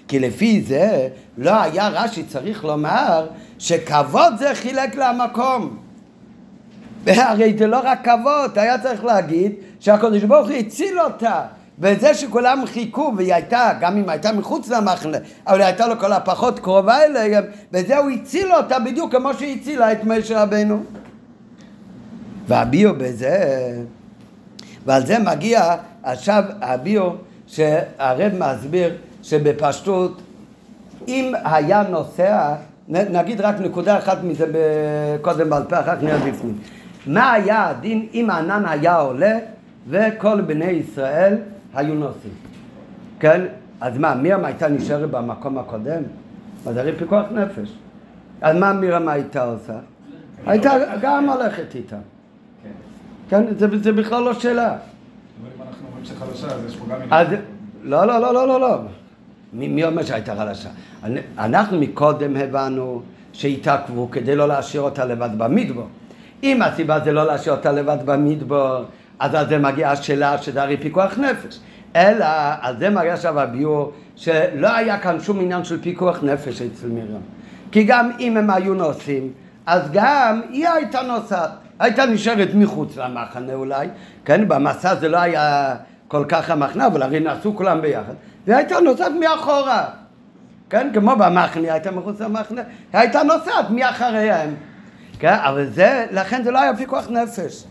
[0.09, 3.27] כי לפי זה לא היה רש"י צריך לומר
[3.59, 5.88] שכבוד זה חילק לה מקום.
[7.29, 11.43] הרי זה לא רק כבוד, היה צריך להגיד שהקדוש ברוך הוא הציל אותה
[11.81, 16.59] וזה שכולם חיכו, והיא הייתה, גם אם הייתה מחוץ למחנה, אבל הייתה לו כל הפחות
[16.59, 20.83] קרובה אליהם, וזה הוא הציל אותה בדיוק כמו שהיא הצילה את משה רבנו.
[22.49, 23.73] והביאו בזה,
[24.87, 27.13] ועל זה מגיע עכשיו הביאו
[27.47, 30.23] שהרב מסביר שבפשטות
[31.09, 32.55] אם היה נוסע,
[32.89, 34.47] נגיד רק נקודה אחת מזה
[35.23, 36.59] קודם בעל פה, אחר כך נראה בפנים.
[37.09, 39.39] מה היה הדין אם הענן היה עולה
[39.89, 41.35] וכל בני ישראל
[41.75, 42.35] היו נוסעים.
[43.21, 43.45] כן?
[43.81, 46.03] אז מה, מירם הייתה נשארת במקום הקודם?
[46.67, 47.73] אז הרי פיקוח נפש.
[48.41, 49.79] אז מה מירם הייתה עושה?
[50.47, 51.97] הייתה גם הולכת איתה.
[53.29, 54.77] כן, זה, בכלל לא שאלה.
[57.11, 57.29] אז
[57.83, 58.79] לא, לא, לא, לא, לא, לא.
[59.53, 60.69] מי, אומר שהייתה חלשה?
[61.39, 65.87] אנחנו מקודם הבנו שהתעכבו כדי לא להשאיר אותה לבד במדבור.
[66.43, 68.85] אם הסיבה זה לא להשאיר אותה לבד במדבור,
[69.19, 71.61] אז על זה מגיעה השאלה שזה הרי פיקוח נפש.
[71.97, 72.27] אלא
[72.61, 77.21] על זה מגיע עכשיו הביאור שלא היה כאן שום עניין של פיקוח נפש אצל מרים.
[77.73, 79.33] כי גם אם הם היו נוסעים,
[79.67, 81.51] אז גם היא הייתה נוסעת.
[81.79, 83.89] הייתה נשארת מחוץ למחנה אולי,
[84.25, 85.75] כן, במסע זה לא היה
[86.09, 88.13] כל כך המחנה, אבל הרי נסעו כולם ביחד,
[88.47, 89.85] והיא הייתה נוסעת מאחורה,
[90.71, 94.55] כן, כמו במחנה, הייתה מחוץ למחנה, הייתה נוסעת מאחריהם,
[95.19, 97.65] כן, אבל זה, לכן זה לא היה פיקוח נפש.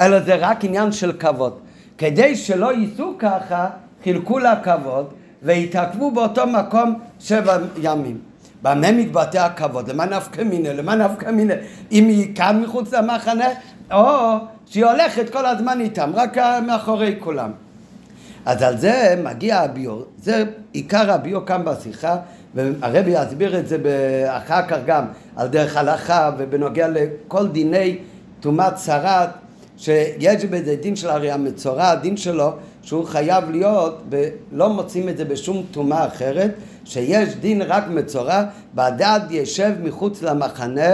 [0.00, 1.58] אלא זה רק עניין של כבוד.
[1.98, 3.66] כדי שלא ייסעו ככה,
[4.04, 5.12] חילקו לה כבוד
[5.42, 8.18] והתעכבו באותו מקום שבע ימים.
[8.62, 9.90] במה מתבטא הכבוד?
[9.90, 10.72] למה נפקא מיניה?
[10.72, 11.56] למה נפקא מיניה?
[11.92, 13.48] אם היא כאן מחוץ למחנה,
[13.92, 14.36] או
[14.66, 17.50] שהיא הולכת כל הזמן איתם, רק מאחורי כולם.
[18.46, 22.16] אז על זה מגיע הביור, זה עיקר הביור כאן בשיחה,
[22.54, 23.76] והרבי יסביר את זה
[24.28, 25.04] אחר כך גם
[25.36, 27.98] על דרך הלכה ובנוגע לכל דיני
[28.40, 29.28] טומאת צרת,
[29.78, 32.50] שיש בזה דין של הרי המצורע, הדין שלו
[32.82, 34.02] שהוא חייב להיות,
[34.52, 36.50] לא מוצאים את זה בשום טומאה אחרת,
[36.84, 40.90] שיש דין רק מצורע, בדד ישב מחוץ למחנה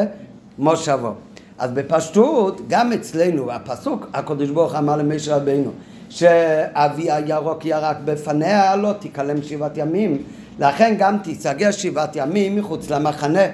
[0.58, 1.12] מושבו.
[1.58, 5.70] אז בפשטות, גם אצלנו, הפסוק, הקדוש ברוך אמר למשה רבינו,
[6.08, 10.22] שאבי הירוק ירק בפניה, לא תיכלם שבעת ימים,
[10.58, 13.44] לכן גם תיסגר שבעת ימים מחוץ למחנה.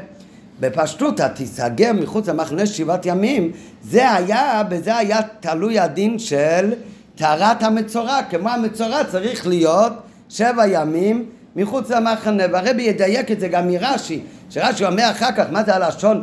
[0.60, 6.72] בפשטות התיסגר מחוץ למחנה שבעת ימים, זה היה, בזה היה תלוי הדין של
[7.16, 9.92] טהרת המצורע, כמו המצורע צריך להיות
[10.28, 11.24] שבע ימים
[11.56, 16.22] מחוץ למחנה, והרבי ידייק את זה גם מרש"י, שרש"י אומר אחר כך, מה זה הלשון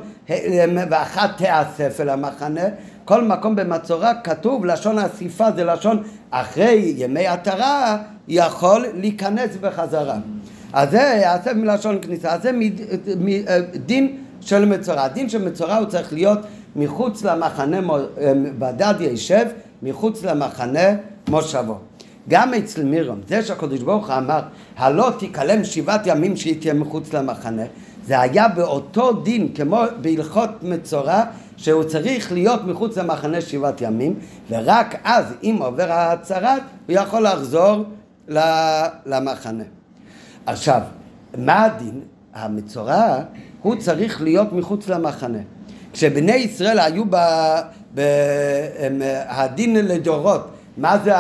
[0.90, 2.62] ואחת תיאסף אל המחנה?
[3.06, 10.18] כל מקום במצורע כתוב לשון אסיפה זה לשון אחרי ימי עטרה יכול להיכנס בחזרה.
[10.74, 12.52] אז זה יעשה מלשון כניסה, אז זה
[13.86, 15.08] דין של מצורע.
[15.08, 16.40] דין של מצורע הוא צריך להיות
[16.76, 17.80] מחוץ למחנה,
[18.60, 19.46] בדד יישב
[19.84, 20.90] מחוץ למחנה
[21.30, 21.78] מושבו.
[22.30, 24.40] גם אצל מירום, זה שהקדוש ברוך הוא אמר,
[24.78, 27.64] הלא תיכלם שבעת ימים שהיא תהיה מחוץ למחנה,
[28.06, 31.24] זה היה באותו דין כמו בהלכות מצורע,
[31.58, 37.84] שהוא צריך להיות מחוץ למחנה שבעת ימים, ורק אז, אם עובר ההצהרת, הוא יכול לחזור
[39.06, 39.64] למחנה.
[40.48, 40.82] עכשיו,
[41.38, 42.02] מה הדין?
[42.34, 43.20] המצורע,
[43.62, 45.38] הוא צריך להיות מחוץ למחנה.
[45.94, 47.16] כשבני ישראל היו ב...
[47.96, 48.02] ב...
[49.28, 51.14] הדין לדורות, מה זה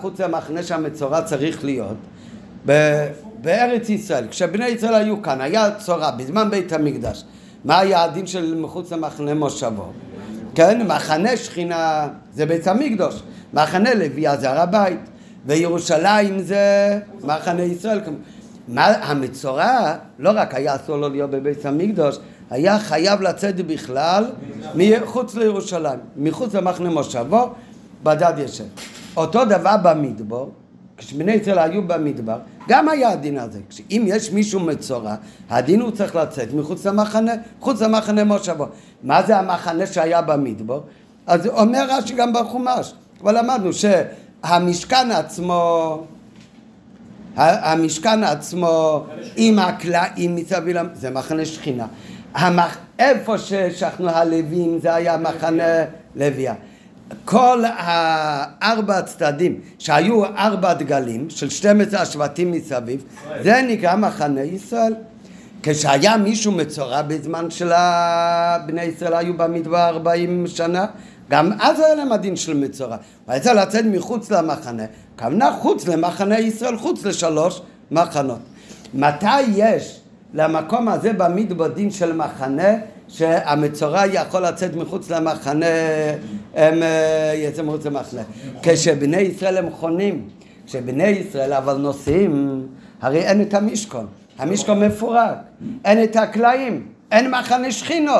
[0.00, 1.96] חוץ למחנה שהמצורע צריך להיות?
[2.66, 2.72] ב...
[3.40, 7.24] בארץ ישראל, כשבני ישראל היו כאן, היה צורה בזמן בית המקדש,
[7.64, 9.92] מה היה הדין של מחוץ למחנה מושבו?
[10.54, 13.22] כן, מחנה שכינה זה בית המקדוש,
[13.54, 15.00] מחנה לוויה זה הר הבית,
[15.46, 18.00] וירושלים זה מחנה ישראל.
[18.68, 22.18] מה, המצורע לא רק היה אסור לו להיות בבית המקדוש,
[22.50, 24.24] היה חייב לצאת בכלל
[24.74, 27.50] מחוץ לירושלים, מחוץ למחנה מושבו,
[28.02, 28.64] בדד ישב.
[29.16, 30.52] אותו דבר במדבור,
[30.96, 33.60] כשבני ישראל היו במדבר, גם היה הדין הזה.
[33.90, 35.14] אם יש מישהו מצורע,
[35.50, 38.66] הדין הוא צריך לצאת מחוץ למחנה, חוץ למחנה מושבו.
[39.02, 40.80] מה זה המחנה שהיה במדבר?
[41.26, 46.04] אז אומר רש"י גם בחומש, אבל למדנו שהמשכן עצמו
[47.36, 51.86] המשכן עצמו עם הקלעים מסביב, זה מחנה שכינה.
[52.34, 52.78] המח...
[52.98, 55.84] איפה ששכנו הלווים זה היה מחנה
[56.16, 56.54] לוויה.
[57.24, 63.04] כל הארבע הצדדים שהיו ארבע דגלים של 12 השבטים מסביב
[63.42, 64.94] זה נקרא מחנה ישראל
[65.62, 67.72] כשהיה מישהו מצורע בזמן של
[68.66, 70.86] בני ישראל היו במדבר 40 שנה
[71.32, 72.96] גם אז היה להם הדין של מצורע
[73.28, 74.84] ויצא לצאת מחוץ למחנה
[75.18, 78.38] כוונה חוץ למחנה ישראל חוץ לשלוש מחנות
[78.94, 80.00] מתי יש
[80.34, 82.74] למקום הזה במדבר דין של מחנה
[83.08, 85.66] שהמצורע יכול לצאת מחוץ למחנה,
[86.54, 88.20] הם אה, יצא מחוץ למחנה.
[88.62, 90.28] כשבני ישראל הם חונים,
[90.66, 92.66] כשבני ישראל אבל נוסעים,
[93.00, 94.06] הרי אין את המשכון,
[94.38, 95.36] המשכון מפורק,
[95.84, 98.12] אין את הקלעים, אין מחנה שכינו.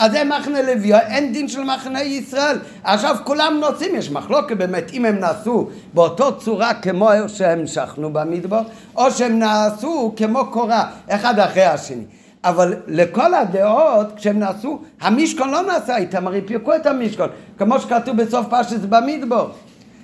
[0.00, 2.58] אז זה מחנה לוי, אין דין של מחנה ישראל.
[2.84, 8.62] עכשיו כולם נוסעים, יש מחלוקת באמת אם הם נעשו באותו צורה כמו שהם שכנו במדבר,
[8.96, 12.04] או שהם נעשו כמו קורה, אחד אחרי השני.
[12.44, 18.16] אבל לכל הדעות, כשהם נעשו, המשכון לא נעשה איתם, הרי פירקו את המשכון, כמו שכתוב
[18.16, 19.48] בסוף פשט במדבור.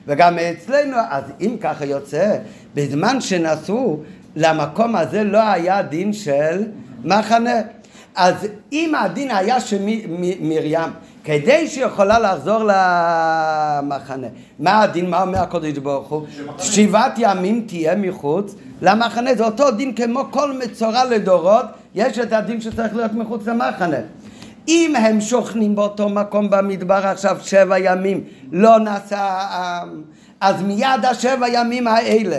[0.07, 2.37] וגם אצלנו, אז אם ככה יוצא,
[2.75, 4.01] בזמן שנסעו,
[4.37, 6.63] למקום הזה לא היה דין של
[7.05, 7.61] מחנה.
[8.17, 8.35] אז
[8.73, 9.79] אם הדין היה של
[10.41, 10.91] מרים,
[11.25, 14.27] כדי שיכולה לחזור למחנה,
[14.59, 16.27] מה הדין, מה אומר הקודש ברוך הוא?
[16.59, 22.61] שבעת ימים תהיה מחוץ למחנה, זה אותו דין כמו כל מצורע לדורות יש את הדין
[22.61, 23.97] שצריך להיות מחוץ למחנה.
[24.69, 29.39] אם הם שוכנים באותו מקום במדבר עכשיו שבע ימים, לא נעשה
[30.41, 32.39] אז מיד השבע ימים האלה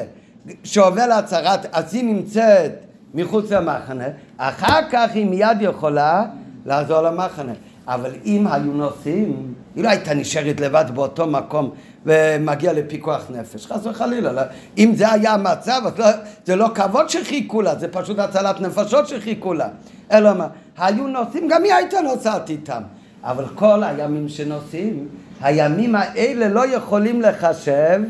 [0.63, 2.72] שעובר להצהרת, אז היא נמצאת
[3.13, 4.06] מחוץ למחנה,
[4.38, 6.26] אחר כך היא מיד יכולה
[6.65, 7.54] לעזור למחנה.
[7.88, 11.70] אבל אם היו נוסעים, היא לא הייתה נשארת לבד באותו מקום
[12.06, 14.32] ומגיע לפיקוח נפש, חס וחלילה.
[14.32, 14.41] לא.
[14.78, 16.06] אם זה היה המצב, לא,
[16.46, 19.67] זה לא כבוד שחיכו לה, זה פשוט הצלת נפשות שחיכו לה.
[20.12, 22.82] אלא מה, היו נוסעים, גם היא הייתה נוסעת איתם.
[23.24, 25.08] אבל כל הימים שנוסעים,
[25.41, 28.02] הימים האלה לא יכולים לחשב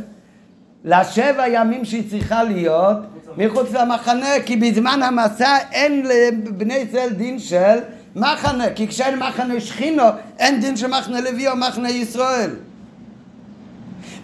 [0.88, 2.98] לשבע ימים שהיא צריכה להיות
[3.38, 7.78] מחוץ למחנה, כי בזמן המסע אין לבני ישראל דין של
[8.16, 10.04] מחנה, כי כשאין מחנה שכינו,
[10.40, 12.52] אין דין של מחנה לוי או מחנה ישראל.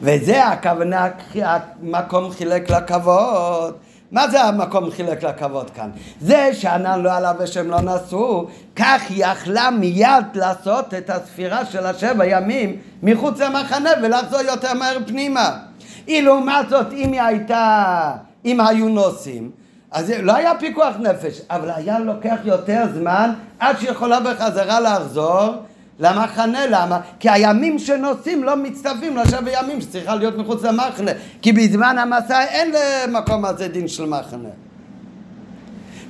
[0.02, 3.74] וזה הכוונה, המקום חילק לכבוד.
[4.12, 5.90] מה זה המקום חילק לכבוד כאן?
[6.22, 12.26] זה שענן לא עלה ושהם לא נסעו, כך יכלה מיד לעשות את הספירה של השבע
[12.26, 15.58] ימים מחוץ למחנה ולחזור יותר מהר פנימה.
[16.08, 18.12] אילו מה זאת אם היא הייתה,
[18.46, 19.52] אם היו נוסעים,
[19.92, 25.54] אז לא היה פיקוח נפש, אבל היה לוקח יותר זמן עד שיכולה בחזרה לחזור
[26.00, 27.00] למחנה, למה?
[27.20, 31.12] כי הימים שנוסעים לא מצטרפים לשבע ימים שצריכה להיות מחוץ למחנה,
[31.42, 34.50] כי בזמן המסע אין למקום הזה דין של מחנה.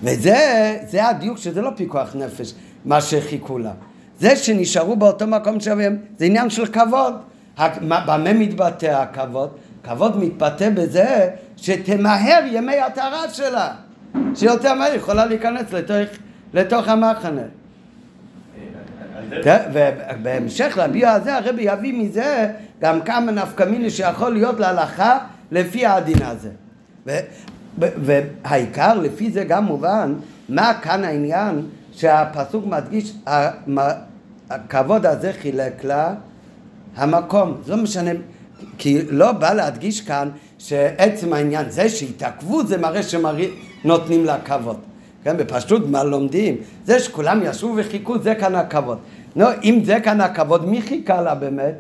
[0.03, 2.53] וזה זה הדיוק שזה לא פיקוח נפש,
[2.86, 3.71] מה שחיכו לה.
[4.19, 7.13] זה שנשארו באותו מקום שווים, זה עניין של כבוד.
[7.82, 9.49] במה מתבטא הכבוד?
[9.84, 13.74] כבוד מתבטא בזה שתמהר ימי הטהרה שלה,
[14.36, 16.17] שיותר מהר יכולה להיכנס לתוך,
[16.54, 17.41] לתוך המחנה.
[19.46, 25.17] ובהמשך לביו הזה הרבי יביא מזה גם כמה נפקא מיני שיכול להיות להלכה
[25.52, 26.50] לפי הדין הזה.
[27.78, 30.13] והעיקר לפי זה גם מובן
[30.50, 33.13] מה כאן העניין שהפסוק מדגיש
[34.50, 36.13] הכבוד הזה חילק לה
[36.96, 38.12] המקום, זה לא משנה,
[38.78, 44.78] כי לא בא להדגיש כאן שעצם העניין זה שהתעכבו זה מראה שנותנים לה כבוד.
[45.23, 46.58] כן, בפשטות מה לומדים?
[46.86, 48.97] זה שכולם ישבו וחיכו זה כאן הכבוד.
[49.36, 51.76] נו, אם זה כאן הכבוד, מי חיכה לה באמת?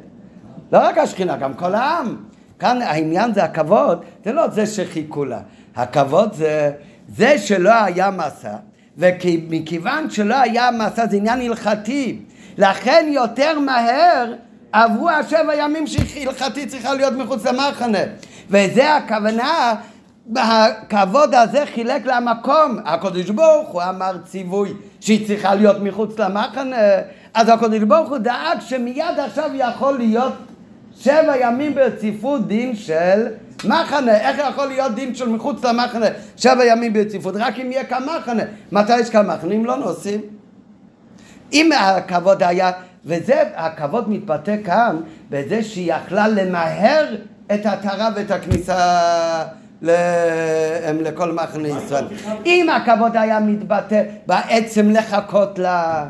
[0.71, 2.15] לא רק השכינה, גם כל העם.
[2.59, 5.39] כאן העניין זה הכבוד, זה לא זה שחיכו לה.
[5.75, 6.71] הכבוד זה
[7.15, 8.55] זה שלא היה מסע,
[8.97, 12.19] ומכיוון שלא היה מסע זה עניין הלכתי.
[12.57, 14.33] לכן יותר מהר
[14.73, 17.99] עברו השבע ימים שהלכתי צריכה להיות מחוץ למחנה.
[18.49, 19.75] וזה הכוונה
[20.35, 22.77] הכבוד הזה חילק לה מקום.
[22.85, 26.77] הקדוש ברוך הוא אמר ציווי שהיא צריכה להיות מחוץ למחנה,
[27.33, 30.33] אז הקדוש ברוך הוא דאג שמיד עכשיו יכול להיות
[30.99, 33.27] שבע ימים ברציפות דין של
[33.65, 34.17] מחנה.
[34.17, 36.05] איך יכול להיות דין של מחוץ למחנה
[36.37, 37.35] שבע ימים ברציפות?
[37.35, 38.43] רק אם יהיה כמחנה.
[38.71, 39.53] מתי יש כמחנה?
[39.55, 40.21] אם לא נוסעים.
[41.53, 42.71] אם הכבוד היה,
[43.05, 44.97] וזה, הכבוד מתבטא כאן
[45.29, 47.15] בזה שהיא יכלה למהר
[47.53, 48.77] את ההתרה ואת הכניסה
[51.01, 52.05] לכל מחנה ישראל.
[52.45, 56.05] אם הכבוד היה מתבטא בעצם לחכות לה,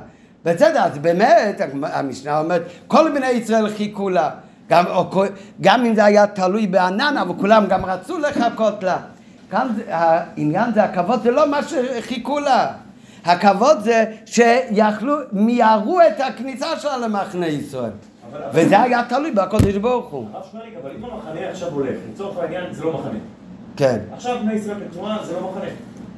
[0.45, 4.29] בסדר, אז באמת, המשנה אומרת, כל בני ישראל חיכו לה.
[4.69, 5.23] גם, או,
[5.61, 8.97] גם אם זה היה תלוי בענן, אבל כולם גם רצו לחכות לה.
[9.51, 12.71] כאן העניין זה הכבוד, זה לא מה שחיכו לה.
[13.25, 17.91] הכבוד זה שיכלו, מיהרו את הכניסה שלה למחנה ישראל.
[18.53, 20.27] וזה היה תלוי בקודש ברוך הוא.
[20.33, 23.19] הרב שמריק, אבל אם המחנה עכשיו הולך, לצורך העניין זה לא מחנה.
[23.75, 23.99] כן.
[24.13, 25.69] עכשיו בני ישראל בתנועה זה לא מחנה.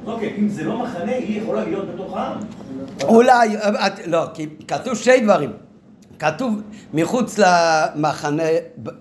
[0.05, 2.37] אוקיי, אם זה לא מחנה, היא יכולה להיות בתוך העם.
[3.03, 3.55] אולי,
[4.05, 5.51] לא, כי כתוב שני דברים.
[6.19, 6.61] כתוב
[6.93, 8.43] מחוץ למחנה,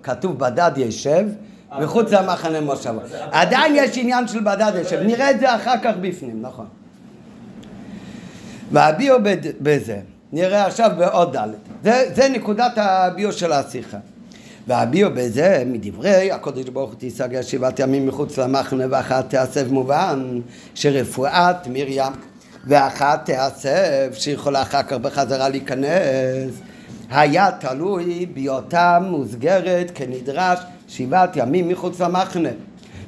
[0.02, 1.26] כתוב בדד ישב,
[1.80, 2.94] מחוץ למחנה מושב.
[3.32, 6.66] עדיין יש עניין של בדד ישב, נראה את זה אחר כך בפנים, נכון.
[8.72, 9.16] והביאו
[9.60, 9.98] בזה,
[10.32, 11.48] נראה עכשיו בעוד ד',
[12.14, 13.98] זה נקודת הביאו של השיחה.
[14.66, 20.40] והביאו בזה מדברי הקודש ברוך הוא תיסגר שבעת ימים מחוץ למחנה ואחת תיאסף מובן
[20.74, 22.12] שרפואת מרים
[22.66, 26.52] ואחת תיאסף שיכולה אחר כך בחזרה להיכנס.
[27.10, 32.48] היה תלוי בהיותה מוסגרת כנדרש שבעת ימים מחוץ למחנה.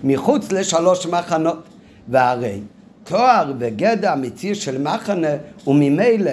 [0.04, 1.62] מחוץ לשלוש מחנות.
[2.08, 2.60] והרי
[3.06, 5.28] תואר וגדע מציר של מחנה
[5.66, 6.30] וממילא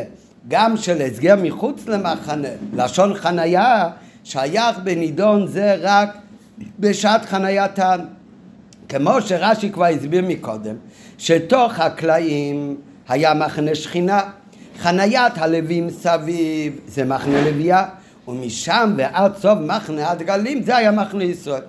[0.47, 3.89] גם של הסגר מחוץ למחנה לשון חניה
[4.23, 6.17] שייך בנידון זה רק
[6.79, 7.99] בשעת חנייתן.
[8.89, 10.75] כמו שרש"י כבר הסביר מקודם,
[11.17, 12.77] שתוך הקלעים
[13.09, 14.21] היה מחנה שכינה,
[14.79, 17.85] חניית הלווים סביב זה מחנה לוויה,
[18.27, 21.61] ומשם ועד סוף מחנה הדגלים זה היה מחנה ישראל.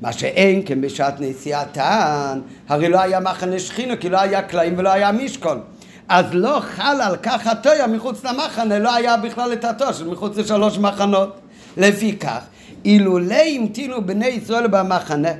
[0.00, 4.88] מה שאין כן בשעת נסיעתן, הרי לא היה מחנה שכינה כי לא היה קלעים ולא
[4.88, 5.60] היה משכון.
[6.08, 10.36] אז לא חל על כך התויה מחוץ למחנה, לא היה בכלל את התויה של מחוץ
[10.36, 11.36] לשלוש מחנות.
[11.76, 12.40] לפיכך,
[12.84, 15.32] אילולא המתינו בני ישראל במחנה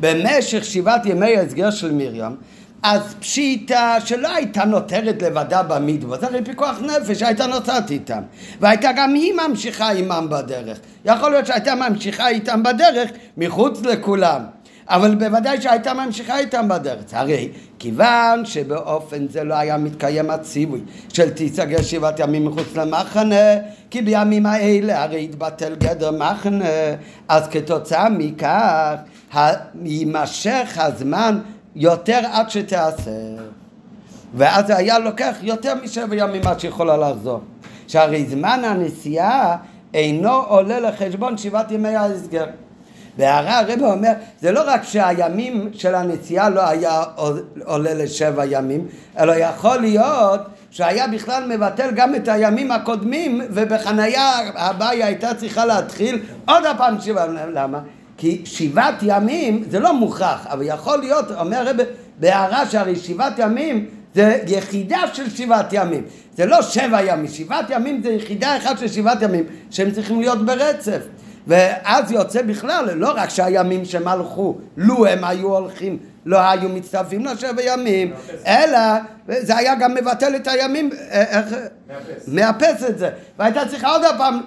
[0.00, 2.36] במשך שבעת ימי ההסגר של מרים,
[2.82, 8.22] אז פשיטה שלא הייתה נותרת לבדה במדבר, זה פיקוח נפש, הייתה נוסעת איתם,
[8.60, 10.78] והייתה גם היא ממשיכה עמם בדרך.
[11.04, 14.42] יכול להיות שהייתה ממשיכה איתם בדרך מחוץ לכולם.
[14.88, 17.04] אבל בוודאי שהייתה ממשיכה איתם בדרך.
[17.12, 17.48] הרי
[17.78, 20.80] כיוון שבאופן זה לא היה מתקיים הציווי
[21.12, 23.54] של תיסגר שבעת ימים מחוץ למחנה,
[23.90, 26.64] כי בימים האלה הרי התבטל גדר מחנה,
[27.28, 28.94] אז כתוצאה מכך
[29.84, 31.38] יימשך הזמן
[31.76, 33.10] יותר עד שתעשה.
[34.34, 37.40] ואז זה היה לוקח יותר משבע ימים עד שיכולה לחזור.
[37.88, 39.56] שהרי זמן הנסיעה
[39.94, 42.46] אינו עולה לחשבון שבעת ימי ההסגר.
[43.18, 47.02] והרע הרב אומר, זה לא רק שהימים של הנסיעה לא היה
[47.64, 48.86] עולה לשבע ימים,
[49.18, 56.22] אלא יכול להיות שהיה בכלל מבטל גם את הימים הקודמים, ובחנייה הבאה הייתה צריכה להתחיל
[56.48, 57.80] עוד הפעם שבע, למה?
[58.16, 61.76] כי שבעת ימים זה לא מוכרח, אבל יכול להיות, אומר הרב
[62.20, 66.02] בהערה שהרי שבעת ימים זה יחידה של שבעת ימים,
[66.36, 70.46] זה לא שבע ימים, שבעת ימים זה יחידה אחת של שבעת ימים שהם צריכים להיות
[70.46, 71.00] ברצף.
[71.46, 77.24] ואז יוצא בכלל, לא רק שהימים שהם הלכו, לו הם היו הולכים, לא היו מצטרפים
[77.24, 78.12] לשבע ימים,
[78.46, 78.78] אלא
[79.28, 81.54] זה היה גם מבטל את הימים, אה, איך,
[82.28, 84.40] מאפס את זה, והייתה צריכה עוד פעם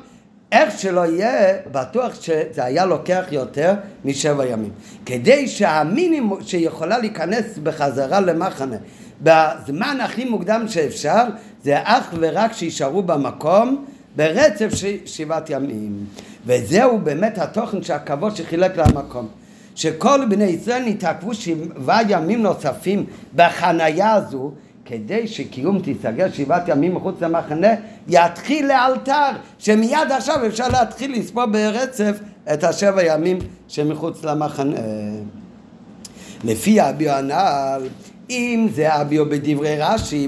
[0.52, 3.74] איך שלא יהיה, בטוח שזה היה לוקח יותר
[4.06, 4.72] משבע ימים.
[5.06, 8.76] כדי שהמינימום שיכולה להיכנס בחזרה למחנה
[9.22, 11.24] בזמן הכי מוקדם שאפשר,
[11.64, 13.86] זה אך ורק שישארו במקום
[14.16, 16.06] ברצף של שבעת ימים.
[16.46, 19.28] וזהו באמת התוכן של הכבוד שחילק למקום.
[19.76, 24.52] שכל בני ישראל נתעכבו שבעה ימים נוספים בחנייה הזו
[24.90, 27.68] כדי שקיום תיסגר שבעת ימים מחוץ למחנה
[28.08, 29.30] יתחיל לאלתר
[29.60, 32.20] שמיד עכשיו אפשר להתחיל לספור ברצף
[32.54, 34.76] את השבע ימים שמחוץ למחנה.
[36.44, 37.88] לפי הביו הנ"ל
[38.30, 40.28] אם זה הביו בדברי רש"י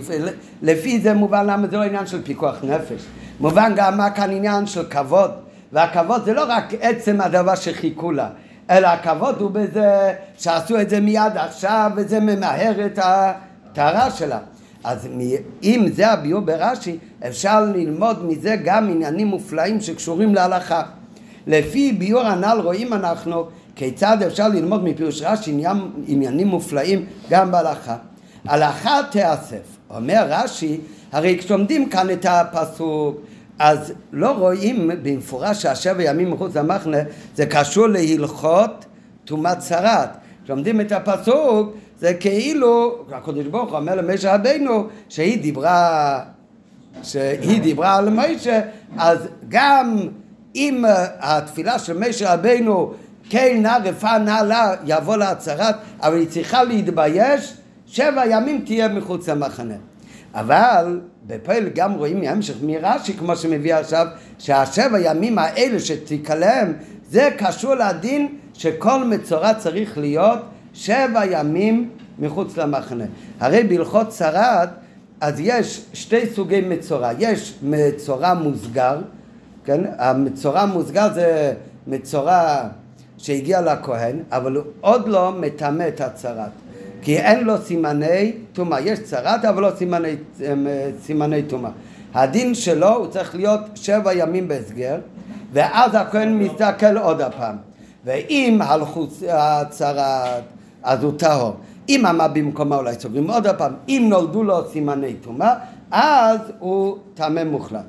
[0.62, 3.02] לפי זה מובן למה זה לא עניין של פיקוח נפש.
[3.40, 5.32] מובן גם מה כאן עניין של כבוד.
[5.72, 8.30] והכבוד זה לא רק עצם הדבר שחיכו לה
[8.70, 14.40] אלא הכבוד הוא בזה שעשו את זה מיד עכשיו וזה ממהר את הטהרה שלה
[14.84, 15.08] אז
[15.64, 20.82] אם זה הביאור ברש"י, אפשר ללמוד מזה גם עניינים מופלאים שקשורים להלכה.
[21.48, 25.78] לפי ביאור הנ"ל רואים אנחנו כיצד אפשר ללמוד מפירוש רש"י עניין,
[26.08, 27.96] עניינים מופלאים גם בהלכה.
[28.46, 29.78] הלכה תיאסף.
[29.90, 30.80] אומר רש"י,
[31.12, 33.18] הרי כשלומדים כאן את הפסוק,
[33.60, 36.98] אז לא רואים במפורש שהשבע ימים מחוץ למחנה
[37.36, 38.86] זה קשור להלכות
[39.26, 40.10] טומאת צרת.
[40.44, 46.20] כשלומדים את הפסוק זה כאילו, הקדוש ברוך הוא אומר למשה רבינו שהיא דיברה,
[47.04, 48.62] שהיא דיברה על משה,
[48.98, 50.00] אז גם
[50.56, 50.86] אם
[51.20, 52.94] התפילה של משה רבינו
[53.30, 57.54] כן נא רפא נא לה יבוא להצהרת, אבל היא צריכה להתבייש,
[57.86, 59.76] שבע ימים תהיה מחוץ למחנה.
[60.34, 66.74] אבל בפועל גם רואים מהמשך מרש"י כמו שמביא עכשיו שהשבע ימים האלה שתיקלם
[67.10, 70.40] זה קשור לדין שכל מצורע צריך להיות
[70.74, 73.06] שבע ימים מחוץ למחנה.
[73.40, 74.70] הרי בהלכות צרת
[75.22, 78.98] אז יש שתי סוגי מצורע, יש מצורע מוסגר,
[79.66, 79.82] כן?
[79.98, 81.54] המצורע מוסגר זה
[81.88, 82.68] מצורע
[83.18, 86.52] שהגיע לכהן, אבל הוא עוד לא מטמא את הצרת,
[87.02, 90.16] כי אין לו סימני טומאה, יש צרת אבל לא סימני,
[91.04, 91.72] סימני טומאה.
[92.14, 95.00] הדין שלו הוא צריך להיות שבע ימים בהסגר,
[95.54, 97.56] ואז הכהן מסתכל עוד הפעם.
[98.06, 100.44] ואם הלכו הצרת
[100.84, 101.56] אז הוא טהור.
[101.90, 105.56] אם עמה במקומה אולי סוגרים עוד פעם, אם נולדו לו סימני טומאה,
[105.92, 107.86] אז הוא טמא מוחלט.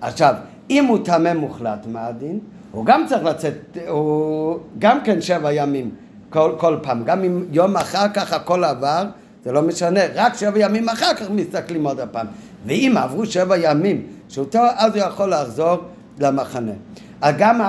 [0.00, 0.34] עכשיו,
[0.70, 2.38] אם הוא טמא מוחלט, מה הדין?
[2.72, 5.90] הוא גם צריך לצאת, הוא גם כן שבע ימים
[6.30, 9.04] כל, כל פעם, גם אם יום אחר כך הכל עבר,
[9.44, 12.26] זה לא משנה, רק שבע ימים אחר כך מסתכלים עוד פעם.
[12.66, 15.76] ואם עברו שבע ימים שהוא טוב, אז הוא יכול לחזור
[16.18, 16.72] למחנה.
[17.38, 17.60] גם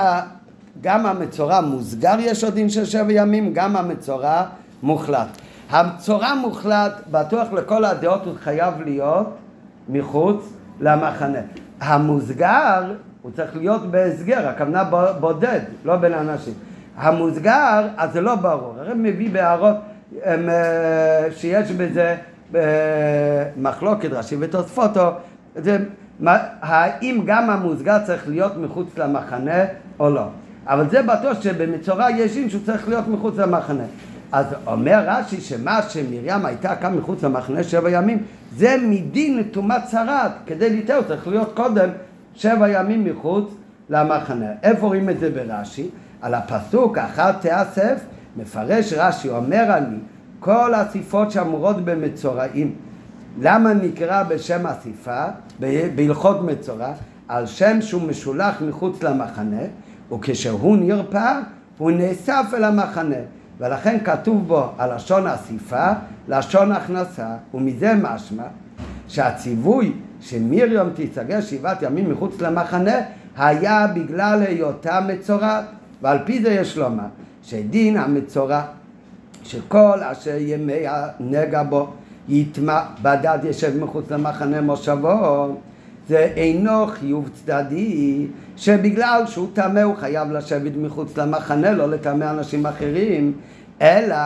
[0.80, 4.42] גם המצורע מוסגר יש עוד דין של שבע ימים, גם המצורע
[4.82, 5.28] מוחלט.
[5.70, 9.36] המצורע מוחלט, בטוח לכל הדעות הוא חייב להיות
[9.88, 11.38] מחוץ למחנה.
[11.80, 14.84] המוסגר, הוא צריך להיות בהסגר, הכוונה
[15.20, 16.54] בודד, לא בין אנשים.
[16.96, 18.74] המוסגר, אז זה לא ברור.
[18.78, 19.76] הרי מביא בהערות
[20.26, 22.16] אה, שיש בזה
[22.54, 22.60] אה,
[23.56, 25.10] מחלוקת רש"י ותוספותו,
[25.56, 25.78] זה,
[26.62, 29.64] האם גם המוסגר צריך להיות מחוץ למחנה
[29.98, 30.26] או לא.
[30.66, 33.84] אבל זה בטוח שבמצורע יש דין שהוא צריך להיות מחוץ למחנה.
[34.32, 38.22] אז אומר רש"י שמה שמרים הייתה כאן מחוץ למחנה שבע ימים
[38.56, 41.88] זה מדין טומאת צרת כדי ליטר צריך להיות קודם
[42.34, 43.50] שבע ימים מחוץ
[43.90, 44.46] למחנה.
[44.62, 45.88] איפה רואים את זה ברש"י?
[46.22, 48.00] על הפסוק אחת תאסף
[48.36, 49.96] מפרש רש"י אומר אני
[50.40, 52.74] כל הסיפות שאמורות במצורעים
[53.40, 55.24] למה נקרא בשם אסיפה
[55.94, 56.92] בהלכות מצורע
[57.28, 59.62] על שם שהוא משולח מחוץ למחנה
[60.14, 61.40] וכשהוא נרפא
[61.78, 63.16] הוא נאסף אל המחנה.
[63.58, 65.86] ולכן כתוב בו הלשון אסיפה,
[66.28, 68.44] לשון הכנסה, ומזה משמע
[69.08, 72.96] שהציווי שמרים תיסגר שבעת ימים מחוץ למחנה
[73.36, 75.64] היה בגלל היותה מצורעת,
[76.02, 77.04] ועל פי זה יש לומר
[77.42, 78.62] שדין המצורע
[79.42, 81.88] שכל אשר ימי הנגע בו
[82.28, 85.56] יטמע בדד ישב מחוץ למחנה מושבו
[86.08, 88.26] זה אינו חיוב צדדי
[88.56, 93.32] שבגלל שהוא טמא הוא חייב לשבת מחוץ למחנה לא לטמא אנשים אחרים
[93.82, 94.16] אלא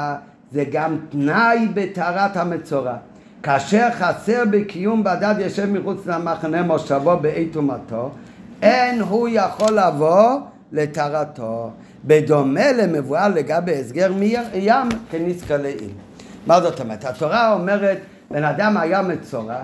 [0.53, 2.97] זה גם תנאי בטהרת המצורע.
[3.43, 8.11] כאשר חסר בקיום בדד ישב מחוץ למחנה מושבו בעת טומאתו
[8.63, 10.41] אין הוא יכול לבוא
[10.73, 11.71] לטהרתו.
[12.05, 15.91] בדומה למבואר לגבי הסגר מים כנזכר לעיל.
[16.47, 17.05] מה זאת אומרת?
[17.05, 17.99] התורה אומרת
[18.31, 19.63] בן אדם היה מצורע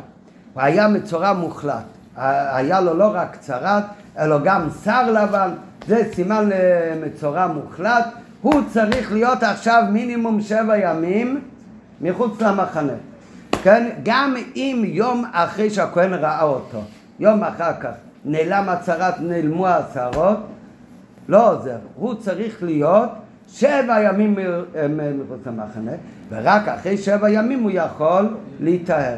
[0.54, 1.84] הוא היה מצורע מוחלט
[2.16, 3.84] היה לו לא רק צרת
[4.18, 5.50] אלא גם שר לבן
[5.88, 8.06] זה סימן למצורע מוחלט
[8.42, 11.40] הוא צריך להיות עכשיו מינימום שבע ימים
[12.00, 12.92] מחוץ למחנה
[13.64, 13.90] כן?
[14.02, 16.80] גם אם יום אחרי שהכהן ראה אותו,
[17.20, 17.92] יום אחר כך
[18.24, 20.38] נעלם הצהרת, נעלמו הצהרות,
[21.28, 21.76] לא עוזר.
[21.94, 23.10] הוא צריך להיות
[23.48, 24.38] שבע ימים
[25.18, 25.92] מחוץ למחנה,
[26.30, 28.28] ורק אחרי שבע ימים הוא יכול
[28.60, 29.16] להיטהר.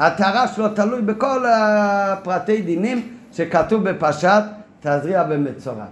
[0.00, 4.42] הטהרה שלו תלוי בכל הפרטי דינים שכתוב בפרשת
[4.80, 5.84] תזריע במצורע.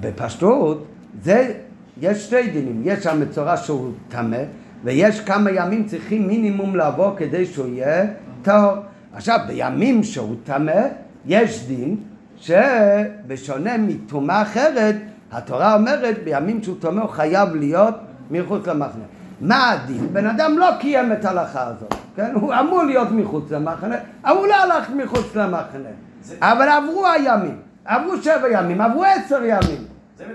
[0.00, 0.86] בפשטות,
[1.22, 1.52] זה,
[2.00, 4.42] יש שתי דינים, יש המצורע שהוא טמא,
[4.84, 8.06] ויש כמה ימים צריכים מינימום לעבור כדי שהוא יהיה
[8.42, 8.74] טהור.
[9.14, 10.80] עכשיו, בימים שהוא טמא,
[11.26, 11.96] יש דין
[12.36, 14.94] שבשונה מטומאה אחרת,
[15.32, 17.94] התורה אומרת בימים שהוא טומא הוא חייב להיות
[18.30, 19.04] מחוץ למחנה.
[19.40, 20.08] מה הדין?
[20.12, 22.30] בן אדם לא קיים את ההלכה הזאת, כן?
[22.34, 25.88] הוא אמור להיות מחוץ למחנה, אבל הוא לא הלך מחוץ למחנה.
[26.22, 26.36] זה...
[26.40, 29.84] אבל עברו הימים, עברו שבע ימים, עברו עשר ימים,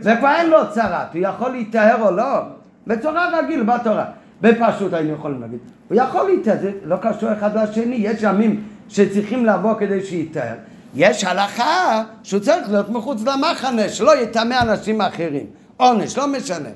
[0.01, 2.41] וכבר אין לו צרת, הוא יכול להיטהר או לא?
[2.88, 4.06] בצורה רגיל, בתורה.
[4.41, 5.60] בפשוט היינו יכולים להגיד.
[5.89, 10.56] הוא יכול להיטהר, זה לא קשור אחד לשני, יש ימים שצריכים לבוא כדי שיטהר.
[10.95, 15.45] יש הלכה שהוא צריך להיות מחוץ למחנה, שלא יטמא אנשים אחרים.
[15.78, 16.70] עונש, לא משנה.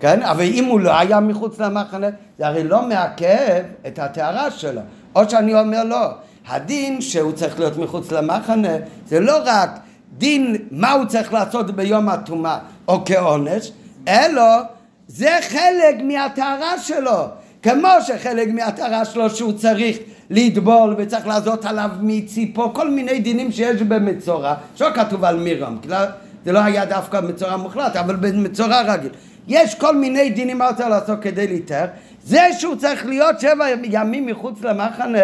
[0.00, 0.22] כן?
[0.22, 2.06] אבל אם הוא לא היה מחוץ למחנה,
[2.38, 4.80] זה הרי לא מעכב את הטהרה שלו.
[5.14, 6.06] או שאני אומר לא,
[6.48, 8.76] הדין שהוא צריך להיות מחוץ למחנה,
[9.06, 9.70] זה לא רק
[10.18, 13.70] דין מה הוא צריך לעשות ביום הטומאה או כעונש,
[14.08, 14.42] אלא
[15.08, 17.24] זה חלק מהטהרה שלו.
[17.62, 19.98] כמו שחלק מהטהרה שלו שהוא צריך
[20.30, 25.78] לטבול וצריך לעזות עליו מציפו, כל מיני דינים שיש במצורע, שלא כתוב על מירם,
[26.44, 29.10] זה לא היה דווקא מצורע מוחלט, אבל במצורע רגיל.
[29.48, 31.86] יש כל מיני דינים מה צריך לעשות כדי להיטהר.
[32.22, 35.18] זה שהוא צריך להיות שבע ימים מחוץ למחנה,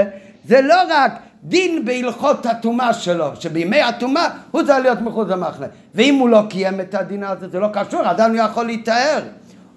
[0.45, 1.13] זה לא רק
[1.45, 5.67] דין בהלכות הטומאה שלו, שבימי הטומאה הוא צריך להיות מחוץ למחנה.
[5.95, 9.23] ואם הוא לא קיים את הדין הזה, זה לא קשור, אדם לא יכול להיטהר.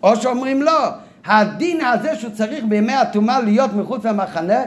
[0.04, 0.90] או שאומרים לא,
[1.26, 4.62] הדין הזה שהוא צריך בימי הטומאה להיות מחוץ למחנה,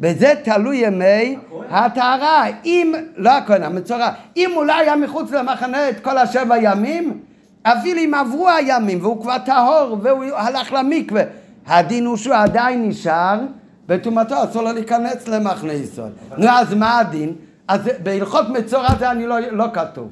[0.00, 1.36] בזה תלוי ימי
[1.70, 2.44] הטהרה.
[2.64, 7.20] אם, לא הכהן, המצורע, אם הוא לא היה מחוץ למחנה את כל השבע ימים,
[7.62, 11.22] אפילו אם עברו הימים והוא כבר טהור והוא הלך למקווה,
[11.66, 13.40] הדין הוא שהוא עדיין נשאר
[13.86, 16.12] בטומאתו, אסור לו להיכנס למחנה ישראל.
[16.38, 17.34] נו, אז מה הדין?
[17.68, 20.08] אז בהלכות מצורע זה אני לא, לא כתוב.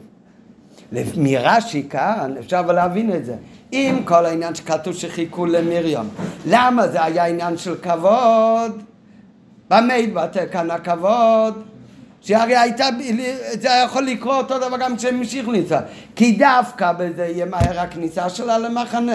[1.17, 3.35] מרש"י כאן אפשר להבין את זה.
[3.73, 6.09] עם כל העניין שכתוב שחיכו למרים.
[6.47, 8.83] למה זה היה עניין של כבוד?
[9.71, 11.63] במה התבטא כאן הכבוד?
[12.21, 12.85] שהרי הייתה,
[13.61, 15.79] זה היה יכול לקרות אותו דבר גם כשהם המשיכו לנסוע.
[16.17, 19.13] כי דווקא בזה יהיה מהר הכניסה שלה למחנה.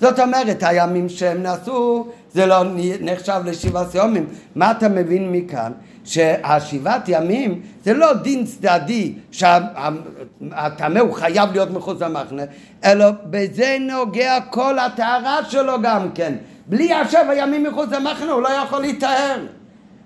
[0.00, 2.56] זאת אומרת הימים שהם נסעו זה לא
[3.00, 5.72] נחשב לשבעה סיומים מה אתה מבין מכאן?
[6.04, 12.42] שהשבעת ימים זה לא דין צדדי שהטמא הוא חייב להיות מחוץ למחנה
[12.84, 16.34] אלא בזה נוגע כל הטהרה שלו גם כן.
[16.66, 19.38] בלי השבע ימים מחוץ למחנה הוא לא יכול להיטהר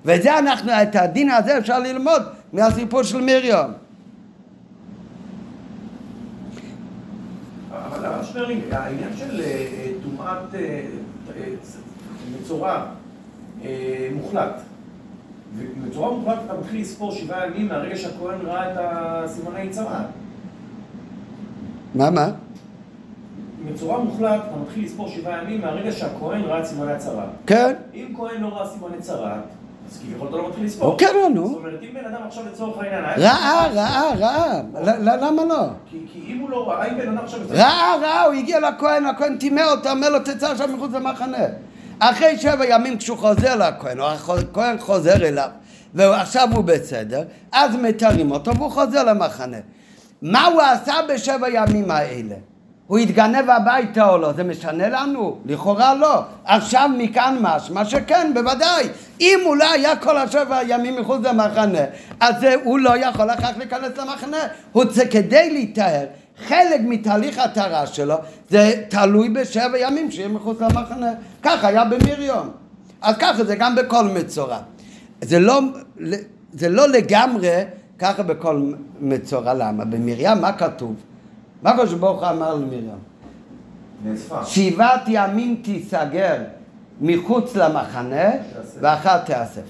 [0.05, 2.23] וזה אנחנו, את הדין הזה אפשר ללמוד
[2.53, 3.69] מהסיפור של מרים.
[7.71, 10.81] אבל הרב שטרלינג, העניין של אה, טומאת אה,
[11.37, 11.45] אה,
[12.41, 12.85] מצורע
[14.15, 14.61] מוחלט,
[15.57, 20.05] ובצורה מוחלט אתה מתחיל לספור שבעה ימים מהרגע שהכהן ראה את הסימני צרה.
[21.95, 22.31] מה, מה?
[23.73, 27.27] בצורה מוחלט אתה מתחיל לספור שבעה ימים מהרגע שהכהן ראה את סימני הצרה.
[27.47, 27.75] כן.
[27.95, 29.41] אם כהן לא ראה סימני צרה,
[29.91, 30.97] אז כביכול אתה לא מתחיל לספור.
[31.15, 31.49] לא, נו.
[31.49, 33.05] זאת אומרת, אם בן אדם עכשיו לצורך העניין...
[33.05, 34.61] ראה, ראה, ראה.
[35.17, 35.67] למה לא?
[35.91, 37.41] כי אם הוא לא ראה, אם בן אדם עכשיו...
[37.51, 41.45] ראה, ראה, הוא הגיע לכהן, הכהן טימא אותו, אומר לו, תצא עכשיו מחוץ למחנה.
[41.99, 45.49] אחרי שבע ימים כשהוא חוזר לכהן, או הכהן חוזר אליו,
[45.95, 47.23] ועכשיו הוא בסדר,
[47.53, 49.57] אז מתרים אותו והוא חוזר למחנה.
[50.23, 52.35] מה הוא עשה בשבע ימים האלה?
[52.87, 55.39] הוא התגנב הביתה או לא, זה משנה לנו?
[55.47, 56.23] לכאורה לא.
[56.45, 58.89] עכשיו מכאן משמע שכן, בוודאי.
[59.21, 61.79] אם הוא לא היה כל השבע ימים מחוץ למחנה,
[62.21, 62.35] אז
[62.65, 64.37] הוא לא יכול אחר כך להיכנס למחנה.
[64.73, 66.07] הוא צריך כדי להיטהר.
[66.47, 68.17] חלק מתהליך הטהרה שלו
[68.51, 71.13] זה תלוי בשבע ימים שיהיה מחוץ למחנה.
[71.43, 72.51] ככה היה במרים.
[73.03, 74.59] אז ככה זה גם בכל מצורע.
[75.23, 75.61] זה לא,
[76.53, 77.65] זה לא לגמרי
[77.99, 79.55] ככה בכל מצורע.
[79.55, 79.85] למה?
[79.85, 80.95] במרים מה כתוב?
[81.63, 82.91] מה הקדוש ברוך הוא אמר למרים?
[84.45, 86.37] שבעת ימים תיסגר
[87.01, 88.31] מחוץ למחנה
[88.81, 89.63] ואחר תיאסף.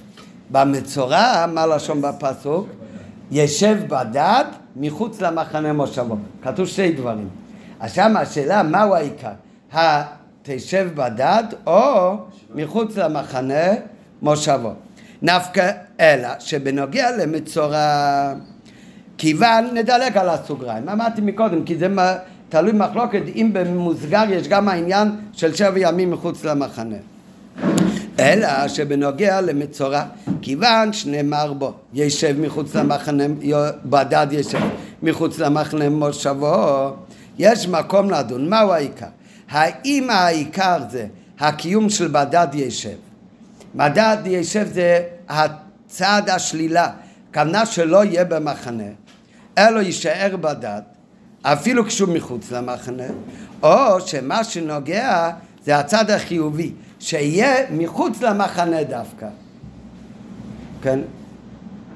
[0.51, 2.69] במצורע, מה לשון בפסוק?
[3.31, 4.45] ישב בדד
[4.77, 6.17] מחוץ למחנה מושבו.
[6.43, 7.29] כתוב שתי דברים.
[7.81, 9.33] אז שם השאלה מהו העיקר?
[9.73, 12.17] התשב בדד או
[12.55, 13.67] מחוץ למחנה
[14.23, 14.73] מושבו.
[15.23, 15.71] נפקא
[16.01, 18.33] אלא שבנוגע למצורע
[19.19, 21.89] כיוון, נדלג על הסוגריים, אמרתי מקודם, כי זה
[22.49, 26.97] תלוי מחלוקת אם במוסגר יש גם העניין של שבע ימים מחוץ למחנה.
[28.19, 30.03] אלא שבנוגע למצורע,
[30.43, 33.25] כיוון שנאמר בו, ישב מחוץ למחנה,
[33.85, 34.61] בדד ישב
[35.03, 36.91] מחוץ למחנה מושבו,
[37.39, 39.07] יש מקום לדון, מהו העיקר?
[39.51, 41.07] האם העיקר זה
[41.41, 42.97] הקיום של בדד ישב?
[43.75, 46.91] מדד ישב זה הצד השלילה,
[47.35, 48.85] כוונה שלא יהיה במחנה,
[49.59, 50.85] אלו יישאר בדת,
[51.43, 53.07] אפילו כשהוא מחוץ למחנה,
[53.63, 55.31] או שמה שנוגע
[55.65, 59.29] זה הצד החיובי, שיהיה מחוץ למחנה דווקא.
[60.83, 60.99] כן?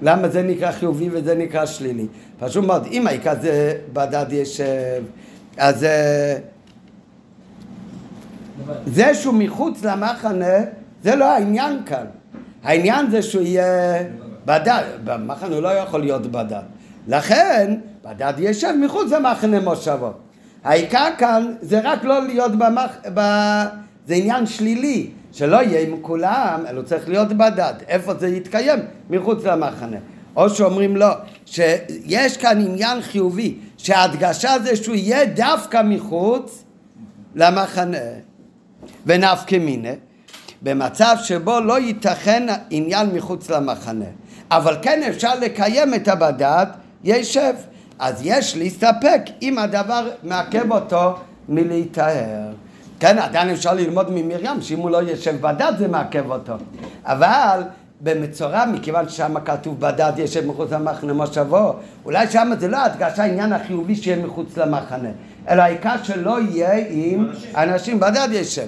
[0.02, 2.06] למה זה נקרא חיובי וזה נקרא שלילי?
[2.38, 5.02] פשוט מאוד, אם העיקר זה בדד ישב,
[5.56, 6.36] אז אה,
[8.86, 10.56] זה שהוא מחוץ למחנה,
[11.02, 12.04] זה לא העניין כאן.
[12.64, 14.02] העניין זה שהוא יהיה
[14.44, 16.62] בדד, במחנה הוא לא יכול להיות בדד.
[17.11, 20.12] לכן, בדד ישב מחוץ למחנה מושבו.
[20.64, 22.96] העיקר כאן זה רק לא להיות במח...
[23.14, 23.20] ב...
[24.06, 27.74] זה עניין שלילי, שלא יהיה עם כולם, אלא צריך להיות בדד.
[27.88, 28.78] איפה זה יתקיים?
[29.11, 29.96] מחוץ למחנה.
[30.36, 31.08] או שאומרים לא,
[31.46, 36.64] שיש כאן עניין חיובי, שההדגשה זה שהוא יהיה דווקא מחוץ
[37.34, 37.98] למחנה.
[39.06, 39.94] ונפקא מיניה,
[40.62, 44.04] במצב שבו לא ייתכן עניין מחוץ למחנה,
[44.50, 46.66] אבל כן אפשר לקיים את הבדד
[47.05, 47.55] ישב.
[47.98, 51.14] אז יש להסתפק אם הדבר מעכב אותו
[51.48, 52.53] מלהיטהר.
[53.01, 56.53] כן, עדיין אפשר ללמוד ממרים, שאם הוא לא יושב בדד זה מעכב אותו.
[57.05, 57.62] אבל
[58.01, 61.74] במצורע, מכיוון ששם כתוב בדד ישב מחוץ למחנה מושבו,
[62.05, 65.09] אולי שם זה לא הדגשה העניין החיובי שיהיה מחוץ למחנה,
[65.48, 68.66] אלא העיקר שלא יהיה עם אנשים, בדד ישב.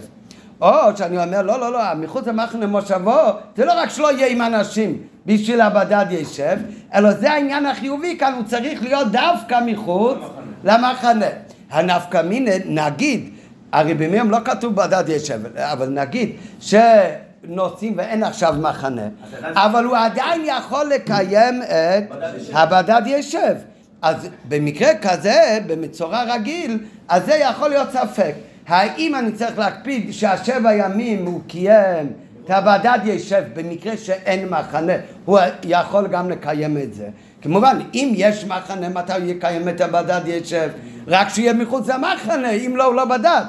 [0.61, 3.21] או שאני אומר, לא, לא, לא, מחוץ למחנה מושבו,
[3.57, 6.59] זה לא רק שלא יהיה עם אנשים, בשביל הבדד ישב,
[6.95, 10.19] אלא זה העניין החיובי כאן, הוא צריך להיות דווקא מחוץ
[10.65, 11.27] למחנה.
[11.71, 13.31] הנפקא מינא, נגיד,
[13.73, 19.09] הרי במיום לא כתוב בדד ישב, אבל נגיד שנוסעים ואין עכשיו מחנה,
[19.55, 22.13] אבל הוא עדיין יכול לקיים את
[22.53, 23.55] הבדד ישב.
[24.03, 28.35] אז במקרה כזה, במצורע רגיל, אז זה יכול להיות ספק.
[28.67, 32.13] האם אני צריך להקפיד שהשבע ימים הוא קיים
[32.45, 34.93] את הבדד ישב במקרה שאין מחנה,
[35.25, 37.09] הוא יכול גם לקיים את זה.
[37.43, 40.71] כמובן, אם יש מחנה, מתי הוא יקיים את הבדד ישב?
[41.09, 43.45] רק שיהיה מחוץ למחנה, אם לא, הוא לא בדד.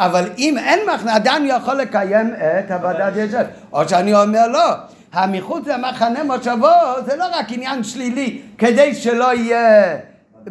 [0.00, 3.44] אבל אם אין מחנה, עדיין יכול לקיים את הבדד ישב.
[3.72, 4.72] או שאני אומר לא,
[5.12, 6.68] המחוץ למחנה מושבו
[7.06, 9.96] זה לא רק עניין שלילי, כדי שלא יהיה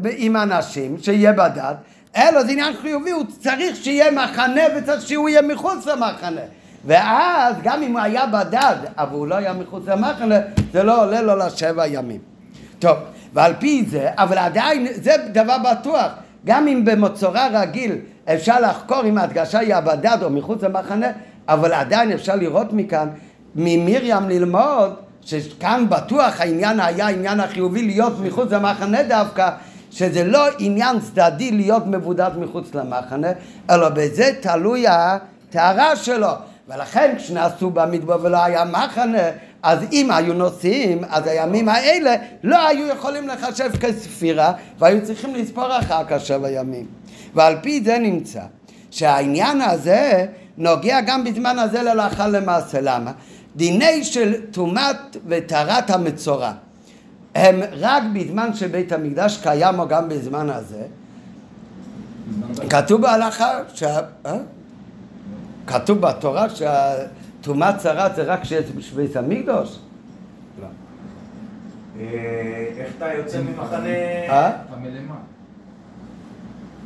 [0.03, 1.75] עם אנשים, שיהיה בדד,
[2.17, 6.41] אלא זה עניין חיובי, הוא צריך שיהיה מחנה וצריך שהוא יהיה מחוץ למחנה.
[6.85, 10.35] ואז גם אם הוא היה בדד, אבל הוא לא היה מחוץ למחנה,
[10.73, 12.19] זה לא עולה לו לשבע ימים.
[12.79, 12.97] טוב,
[13.33, 16.11] ועל פי זה, אבל עדיין, זה דבר בטוח,
[16.45, 21.07] גם אם במצורע רגיל אפשר לחקור אם ההדגשה היא הבדד או מחוץ למחנה,
[21.47, 23.07] אבל עדיין אפשר לראות מכאן,
[23.55, 29.49] ממרים ללמוד, שכאן בטוח העניין היה העניין החיובי להיות מחוץ למחנה דווקא,
[29.91, 33.27] שזה לא עניין צדדי להיות מבודד מחוץ למחנה,
[33.69, 36.31] אלא בזה תלוי הטהרה שלו.
[36.73, 39.27] ולכן כשנעשו במדבר ולא היה מחנה,
[39.63, 45.79] אז אם היו נוסעים, אז הימים האלה לא היו יכולים לחשב כספירה, והיו צריכים לספור
[45.79, 46.85] אחר כך שבע ימים.
[47.33, 48.41] ועל פי זה נמצא
[48.91, 50.25] שהעניין הזה
[50.57, 52.81] נוגע גם בזמן הזה ללאחר למעשה.
[52.81, 53.11] למה?
[53.55, 56.51] דיני של טומאת וטהרת המצורע
[57.35, 60.83] הם רק בזמן שבית המקדש קיים או גם בזמן הזה.
[62.69, 63.99] כתוב בהלכה, שה...
[65.67, 69.79] כתוב בתורה שהטומאת צרת זה רק כשיש בית המקדוש?
[70.61, 70.67] לא.
[71.99, 73.87] אה, איך אתה יוצא ממחנה...
[74.29, 74.51] אה?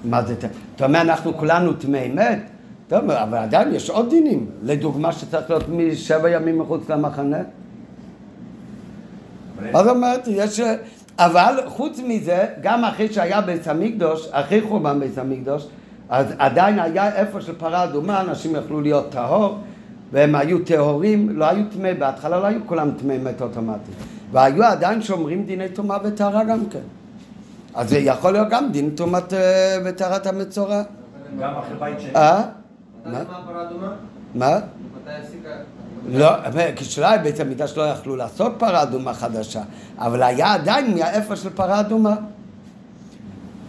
[0.04, 0.36] מה זה,
[0.76, 2.40] אתה אומר אנחנו כולנו טמאי מת?
[2.88, 7.38] טוב, אבל עדיין יש עוד דינים, לדוגמה שצריך להיות משבע ימים מחוץ למחנה.
[9.72, 10.28] מה זאת אומרת?
[10.28, 10.62] יש...
[11.18, 15.68] אבל חוץ מזה, גם אחרי שהיה בית המקדוש, אחרי חורבן בית המקדוש,
[16.10, 19.58] אז עדיין היה איפה של פרה אדומה, אנשים יכלו להיות טהור,
[20.12, 23.92] והם היו טהורים, לא היו טמאי, בהתחלה לא היו כולם טמאי מת אוטומטי.
[24.32, 26.80] והיו עדיין שומרים דיני טומאה וטהרה גם כן.
[27.76, 30.84] אז זה יכול להיות גם דין טומאת אה, וטהרת המצורע.
[31.40, 32.16] גם אחרי בית שני.
[32.16, 32.42] אה?
[33.06, 33.24] מתי מה?
[33.24, 33.92] מה הפרה אדומה?
[34.36, 34.60] מה?
[36.10, 36.30] לא,
[36.76, 39.62] כשלא היה בית המקדש לא יכלו לעשות פרה אדומה חדשה,
[39.98, 42.16] אבל היה עדיין מהאפר של פרה אדומה.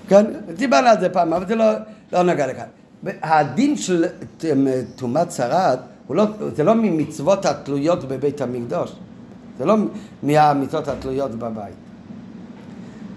[0.09, 0.25] כן,
[0.57, 1.65] דיברנו על זה פעם, אבל זה לא,
[2.13, 2.67] לא נגע לכאן.
[3.23, 4.05] הדין של
[4.97, 5.79] טומאת צרעת,
[6.11, 6.25] לא,
[6.57, 8.93] זה לא ממצוות התלויות בבית המקדוש,
[9.59, 9.77] זה לא
[10.23, 11.75] מהמצוות התלויות בבית.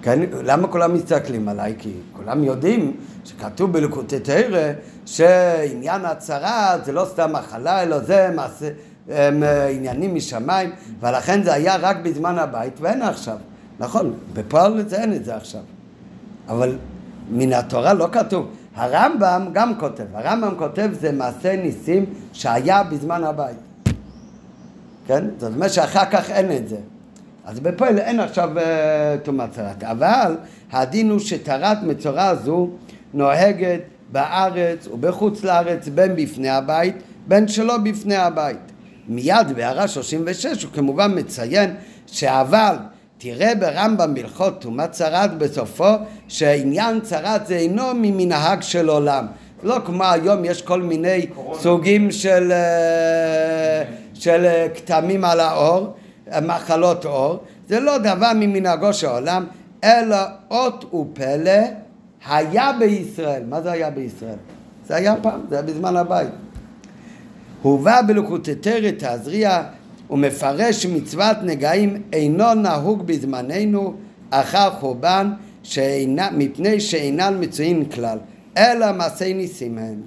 [0.02, 1.76] כן, למה כולם מסתכלים עליי?
[1.80, 4.72] כי כולם יודעים שכתוב בלקוטי תרא
[5.06, 8.70] שעניין הצהרה זה לא סתם מחלה, אלא זה מעשה,
[9.10, 13.38] הם, אה, עניינים משמיים, ולכן זה היה רק בזמן הבית ואין עכשיו.
[13.80, 15.62] נכון, בפועל זה אין את זה עכשיו.
[16.48, 16.78] אבל
[17.32, 18.48] מן התורה לא כתוב.
[18.76, 23.58] הרמב"ם גם כותב, הרמב"ם כותב זה מעשה ניסים שהיה בזמן הבית.
[25.08, 25.26] כן?
[25.38, 26.78] זאת אומרת שאחר כך אין את זה.
[27.46, 29.84] אז בפועל אין עכשיו אה, טומאת צרת.
[29.84, 30.38] אבל
[30.72, 32.70] הדין הוא שטהרת מצורע זו
[33.14, 33.80] נוהגת
[34.12, 36.96] בארץ ובחוץ לארץ בין בפני הבית
[37.28, 38.72] בין שלא בפני הבית.
[39.08, 41.76] מיד בהערה 36 הוא כמובן מציין
[42.08, 42.76] שאבל
[43.22, 45.90] תראה ברמב"ם בהלכות טומאת צרת בסופו
[46.28, 49.26] שעניין צרת זה אינו ממנהג של עולם.
[49.64, 51.60] לא כמו היום יש כל מיני קורונה.
[51.60, 55.94] סוגים של, אה, של אה, כתמים על האור,
[56.42, 59.46] מחלות עור, זה לא דבר ממנהגו של העולם,
[59.84, 60.18] אלא
[60.52, 61.62] אות ופלא
[62.30, 63.44] היה בישראל.
[63.50, 64.38] מה זה היה בישראל?
[64.88, 66.30] זה היה פעם, זה היה בזמן הבית.
[67.62, 69.64] הובא בלקוטי תרא תזריע
[70.10, 73.94] ומפרש מצוות נגעים אינו נהוג בזמננו
[74.30, 75.32] אחר חורבן
[75.64, 78.18] שאינה, מפני שאינן מצויים כלל,
[78.58, 80.02] אלא מעשי ניסים הם.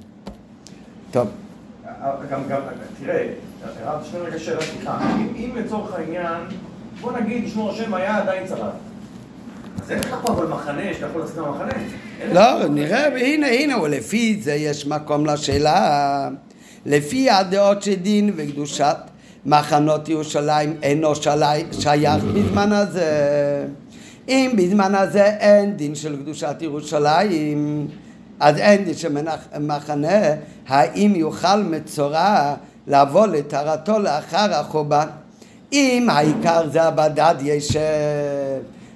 [1.11, 1.29] טוב,
[2.31, 2.61] גם, גם,
[3.01, 3.29] תראה,
[3.83, 4.99] הרב, שנייה רגע שאלה, סליחה.
[5.37, 6.41] אם, לצורך העניין,
[7.01, 8.73] בוא נגיד, ישמור השם היה עדיין צרת.
[9.83, 11.73] אז אין לך פה אבל מחנה, שאתה יכול לצאת מהמחנה.
[12.33, 13.07] לא, נראה.
[13.19, 16.29] הנה, הנה, ולפי זה יש מקום לשאלה.
[16.87, 18.97] לפי הדעות של דין וקדושת
[19.47, 21.13] מחנות ירושלים אינו
[21.81, 23.67] שייך בזמן הזה.
[24.29, 27.89] אם בזמן הזה אין דין של קדושת ירושלים,
[28.41, 29.17] אז אין דין של
[29.61, 30.21] מחנה,
[30.69, 32.55] האם יוכל מצורע
[32.87, 35.07] לבוא לטהרתו לאחר החורבן?
[35.73, 37.81] אם העיקר זה הבדד ישב,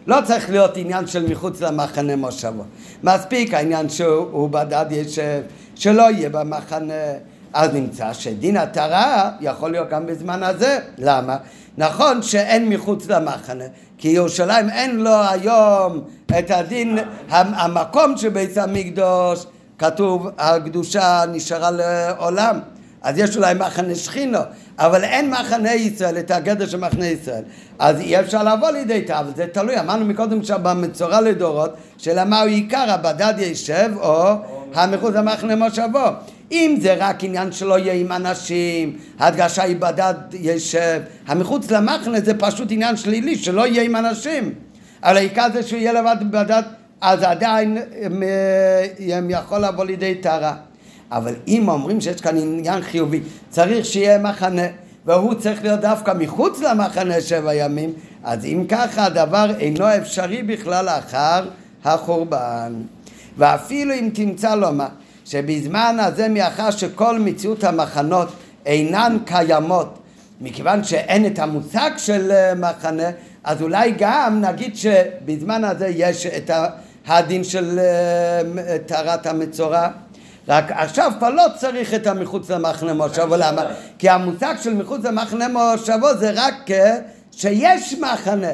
[0.07, 2.63] לא צריך להיות עניין של מחוץ למחנה מושבו.
[3.05, 5.43] מספיק העניין שהוא בדד ישב,
[5.75, 6.95] שלא יהיה במחנה.
[7.57, 10.79] אז נמצא שדין הטהרה יכול להיות גם בזמן הזה.
[10.99, 11.37] למה?
[11.79, 13.65] נכון שאין מחוץ למחנה,
[13.99, 16.01] כי ירושלים אין לו היום
[16.39, 16.99] את הדין,
[17.29, 19.47] המ- המקום של בית המקדוש,
[19.79, 22.61] כתוב הקדושה נשארה לעולם.
[23.03, 24.39] אז יש אולי מחנה שכינו,
[24.79, 27.43] אבל אין מחנה ישראל, את הגדר של מחנה ישראל.
[27.79, 32.49] אז אי אפשר לבוא לידי תא, אבל זה תלוי, אמרנו מקודם שבמצורע לדורות, שלמה הוא
[32.49, 34.33] עיקר, הבדד ישב או
[34.75, 36.07] המחוץ למחנה מושבו.
[36.53, 42.39] אם זה רק עניין שלא יהיה עם אנשים, ההדגשה היא בדד ישב, המחוץ למחנה זה
[42.39, 44.55] פשוט עניין שלילי, שלא יהיה עם אנשים.
[45.03, 46.63] אבל העיקר זה שהוא יהיה לבד בדד,
[47.01, 50.55] אז עדיין הם, אה, הם יכול לבוא לידי טהרה.
[51.13, 54.67] אבל אם אומרים שיש כאן עניין חיובי, צריך שיהיה מחנה,
[55.05, 57.93] והוא צריך להיות דווקא מחוץ למחנה שבע ימים,
[58.25, 61.49] אז אם ככה הדבר אינו אפשרי בכלל אחר
[61.85, 62.73] החורבן.
[63.39, 64.87] ואפילו אם תמצא לומר
[65.25, 68.29] שבזמן הזה מאחר שכל מציאות המחנות
[68.67, 69.99] אינן קיימות,
[70.41, 73.11] מכיוון שאין את המושג של אה, מחנה,
[73.45, 76.51] אז אולי גם נגיד שבזמן הזה יש את
[77.07, 79.89] הדין של אה, טהרת המצורע.
[80.49, 83.63] רק עכשיו כבר לא צריך את המחוץ למחנה מושבו, למה?
[83.99, 86.97] כי המושג של מחוץ למחנה מושבו זה רק אה,
[87.33, 88.49] שיש מחנה,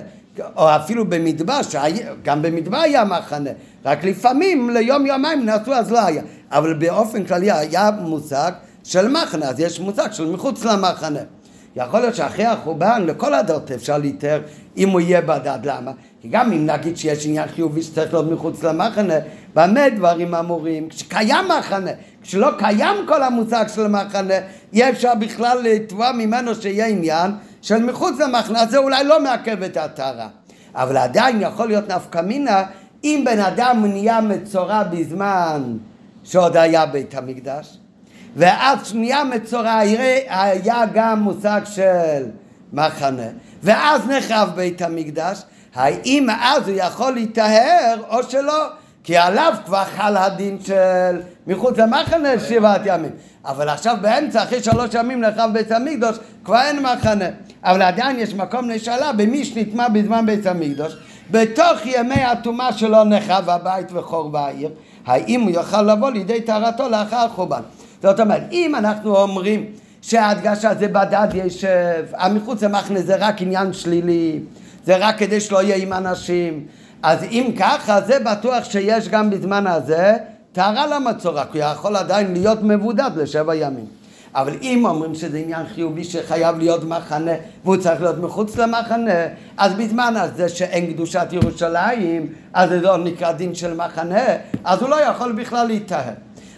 [0.57, 1.61] או אפילו במדבר,
[2.23, 3.51] גם במדבר היה מחנה,
[3.85, 8.53] רק לפעמים ליום יומיים נעשו אז לא היה, אבל באופן כללי היה מושג
[8.85, 11.21] של מחנה, אז יש מושג של מחוץ למחנה.
[11.77, 14.41] יכול להיות שאחרי החורבן לכל הדעות אפשר להתאר
[14.77, 15.91] אם הוא יהיה בדד, למה?
[16.23, 19.15] כי גם אם נגיד שיש עניין חיובי שצריך להיות מחוץ למחנה,
[19.55, 20.89] במה דברים אמורים?
[20.89, 21.91] כשקיים מחנה,
[22.23, 24.35] כשלא קיים כל המושג של מחנה,
[24.73, 27.31] אי אפשר בכלל לתבוע ממנו שיהיה עניין
[27.63, 30.29] של מחוץ למחנה, אז זה אולי לא מעכב את הטהרה.
[30.75, 32.65] אבל עדיין יכול להיות נפקא מינה
[33.05, 35.77] אם בן אדם נהיה מצורע בזמן
[36.25, 37.79] שעוד היה בית המקדש,
[38.37, 39.77] ואז נהיה מצורע
[40.29, 42.25] היה גם מושג של
[42.73, 43.27] מחנה,
[43.63, 45.43] ואז נחרב בית המקדש,
[45.75, 48.67] האם אז הוא יכול להיטהר או שלא?
[49.05, 53.11] כי עליו כבר חל הדין של מחוץ למחנה שבעת ימים.
[53.45, 57.25] אבל עכשיו באמצע, אחרי שלוש ימים נחרב בית המקדוש, כבר אין מחנה.
[57.65, 60.97] אבל עדיין יש מקום לשאלה במי שנטמע בזמן בית המקדוש,
[61.31, 64.71] בתוך ימי הטומאה שלו נחרב הבית וחור בעיר,
[65.07, 67.63] האם הוא יוכל לבוא לידי טהרתו לאחר החורבן.
[68.03, 69.65] זאת אומרת, אם אנחנו אומרים
[70.03, 74.41] שההדגשה זה בדד ישב, המחוץ למחנה זה רק עניין שלילי,
[74.85, 76.67] זה רק כדי שלא יהיה עם אנשים,
[77.03, 80.17] אז אם ככה, זה בטוח שיש גם בזמן הזה
[80.53, 83.87] טהרה למצורע, כי הוא יכול עדיין להיות מבודד לשבע ימים.
[84.35, 87.33] אבל אם אומרים שזה עניין חיובי שחייב להיות מחנה
[87.65, 89.27] והוא צריך להיות מחוץ למחנה,
[89.57, 94.25] אז בזמן הזה שאין קדושת ירושלים, אז זה לא נקרא דין של מחנה,
[94.65, 96.13] אז הוא לא יכול בכלל להיטהר.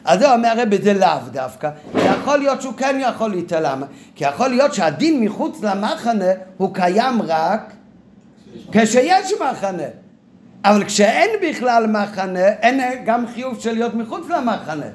[0.05, 3.87] אז זה אומר הרבי זה לאו דווקא, יכול להיות שהוא כן יכול להיטהר, למה?
[4.15, 7.73] כי יכול להיות שהדין מחוץ למחנה הוא קיים רק
[8.73, 9.83] כשיש מחנה.
[10.65, 14.87] אבל כשאין בכלל מחנה, אין גם חיוב של להיות מחוץ למחנה.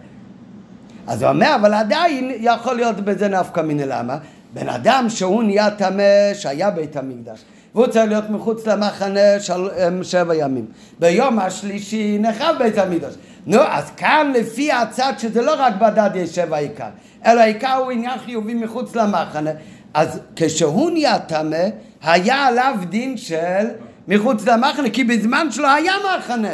[1.07, 4.17] אז הוא אומר, אבל עדיין יכול להיות בזה נפקא מיני למה?
[4.53, 7.45] בן אדם שהוא נהיה טמא, שהיה בית המקדש,
[7.75, 9.67] והוא צריך להיות מחוץ למחנה של
[10.03, 10.65] שבע ימים.
[10.99, 13.13] ביום השלישי נחרב בית המקדש.
[13.45, 16.89] נו, אז כאן לפי הצד שזה לא רק בדד יש שבע עיקר,
[17.25, 19.51] אלא העיקר הוא עניין חיובי מחוץ למחנה.
[19.93, 21.65] אז כשהוא נהיה טמא,
[22.03, 23.67] היה עליו דין של
[24.07, 26.53] מחוץ למחנה, כי בזמן שלו היה מחנה.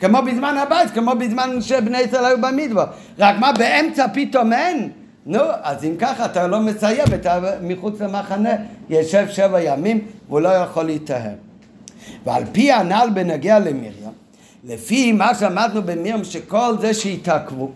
[0.00, 2.84] כמו בזמן הבית, כמו בזמן שבני ישראל היו במדבר.
[3.18, 4.90] רק מה, באמצע פתאום אין?
[5.26, 8.50] נו, אז אם ככה אתה לא מסיים, אתה מחוץ למחנה
[8.88, 11.34] יושב שבע ימים והוא לא יכול להיטהר.
[12.24, 14.12] ועל פי הנ"ל בנגיע למרים,
[14.64, 17.70] לפי מה שאמרנו במרים שכל זה שהתעכבו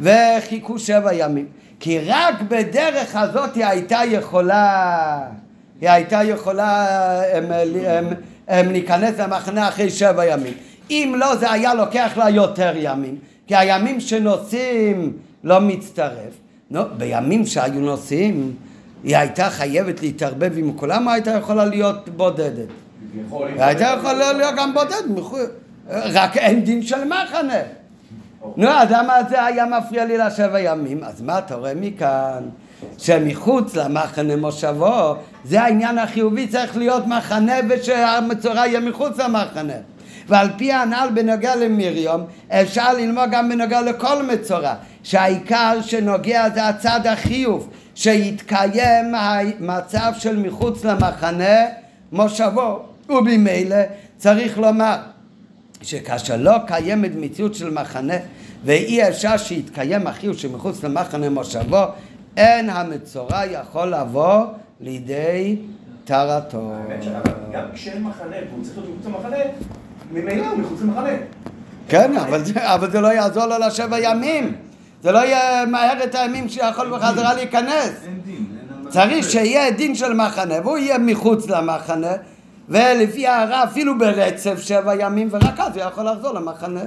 [0.00, 1.46] וחיכו שבע ימים,
[1.80, 5.18] כי רק בדרך הזאת היא הייתה יכולה,
[5.80, 6.86] היא הייתה יכולה
[7.32, 7.44] הם,
[7.86, 8.06] הם,
[8.48, 10.54] הם, להיכנס למחנה אחרי שבע ימים.
[10.90, 13.16] אם לא, זה היה לוקח לה יותר ימים,
[13.46, 15.12] כי הימים שנוסעים
[15.44, 16.32] לא מצטרף.
[16.70, 18.52] נו, בימים שהיו נוסעים,
[19.04, 22.68] היא הייתה חייבת להתערבב עם כולם, או הייתה יכולה להיות בודדת?
[23.30, 25.04] היא הייתה יכולה להיות גם בודדת,
[25.90, 27.60] רק אין דין של מחנה.
[28.56, 31.04] נו, אז למה זה היה מפריע לי לשבע ימים?
[31.04, 32.42] אז מה אתה רואה מכאן?
[32.98, 35.14] שמחוץ למחנה מושבו,
[35.44, 39.72] זה העניין החיובי, צריך להיות מחנה ושהמצורע יהיה מחוץ למחנה.
[40.28, 47.06] ועל פי הנ"ל בנוגע למרים, אפשר ללמוד גם בנוגע לכל מצורע, שהעיקר שנוגע זה הצד
[47.06, 51.64] החיוב, שיתקיים המצב של מחוץ למחנה
[52.12, 53.76] מושבו, ובמילא
[54.16, 54.96] צריך לומר
[55.82, 58.14] שכאשר לא קיימת מציאות של מחנה
[58.64, 61.84] ואי אפשר שיתקיים החיוב שמחוץ למחנה מושבו,
[62.36, 64.44] אין המצורע יכול לבוא
[64.80, 65.56] לידי
[66.04, 66.72] טהרתו.
[66.74, 69.36] האמת שגם כשאין מחנה והוא צריך להיות מחוץ למחנה,
[70.12, 71.10] ממילא הוא מחוץ למחנה.
[71.88, 74.56] כן, אבל, אבל זה לא יעזור לו לשבע ימים.
[75.02, 77.92] זה לא יהיה מהר את הימים שיכול בחזרה להיכנס.
[78.88, 82.12] צריך שיהיה דין של מחנה, והוא יהיה מחוץ למחנה,
[82.68, 86.80] ולפי ההערה אפילו ברצף שבע ימים, ורק אז הוא יכול לחזור למחנה.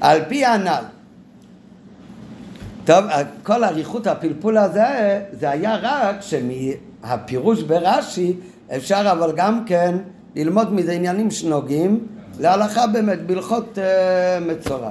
[0.00, 0.84] על פי הנ"ל.
[2.84, 3.04] טוב,
[3.42, 8.36] כל אריכות הפלפול הזה, זה היה רק שמהפירוש ברש"י
[8.76, 9.96] אפשר אבל גם כן
[10.36, 12.06] ללמוד מזה עניינים שנוגעים
[12.40, 14.90] להלכה באמת, בהלכות uh, מצורע.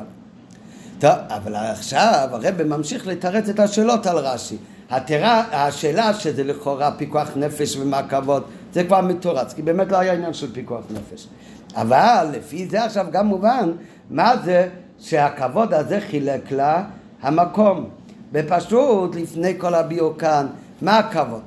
[0.99, 4.57] טוב, אבל עכשיו הרב ממשיך לתרץ את השאלות על רש"י.
[4.89, 8.43] התרה, השאלה שזה לכאורה פיקוח נפש ומה כבוד,
[8.73, 11.27] זה כבר מתורץ, כי באמת לא היה עניין של פיקוח נפש.
[11.75, 13.71] אבל לפי זה עכשיו גם מובן
[14.09, 14.69] מה זה
[14.99, 16.83] שהכבוד הזה חילק לה
[17.21, 17.89] המקום.
[18.31, 20.47] בפשוט, לפני כל הביאו כאן,
[20.81, 21.41] מה הכבוד?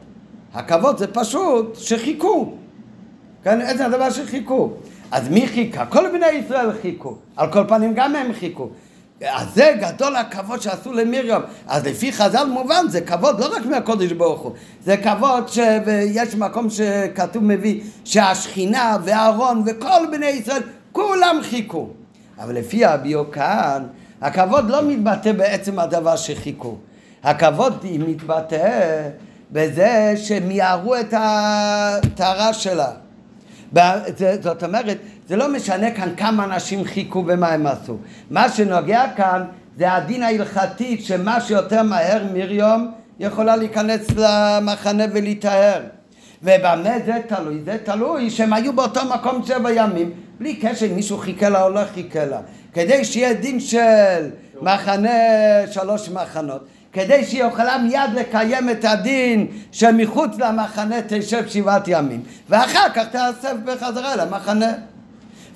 [0.54, 2.52] הכבוד זה פשוט שחיכו.
[3.44, 4.70] כן, איזה הדבר שחיכו.
[5.10, 5.86] אז מי חיכה?
[5.86, 7.16] כל בני ישראל חיכו.
[7.36, 8.68] על כל פנים גם הם חיכו.
[9.26, 11.40] אז זה גדול הכבוד שעשו למרים.
[11.66, 14.52] אז לפי חז"ל מובן, זה כבוד לא רק מהקודש ברוך הוא,
[14.84, 21.88] זה כבוד שיש מקום שכתוב מביא שהשכינה והארון וכל בני ישראל כולם חיכו.
[22.40, 23.86] אבל לפי הביאו כאן,
[24.20, 26.76] הכבוד לא מתבטא בעצם הדבר שחיכו.
[27.22, 29.08] הכבוד מתבטא
[29.52, 32.90] בזה שהם יערו את הטהרה שלה.
[34.42, 37.96] זאת אומרת, זה לא משנה כאן כמה אנשים חיכו ומה הם עשו.
[38.30, 39.44] מה שנוגע כאן
[39.78, 45.80] זה הדין ההלכתי שמה שיותר מהר מרים יכולה להיכנס למחנה ולהיטהר.
[46.42, 47.60] ובמה זה תלוי?
[47.64, 51.70] זה תלוי שהם היו באותו מקום שבע ימים, בלי קשר אם מישהו חיכה לה או
[51.70, 52.40] לא חיכה לה.
[52.74, 54.30] כדי שיהיה דין של
[54.62, 55.10] מחנה,
[55.70, 56.66] שלוש מחנות.
[56.92, 63.54] כדי שהיא יכולה מיד לקיים את הדין שמחוץ למחנה תשב שבעת ימים ואחר כך תאסף
[63.64, 64.72] בחזרה למחנה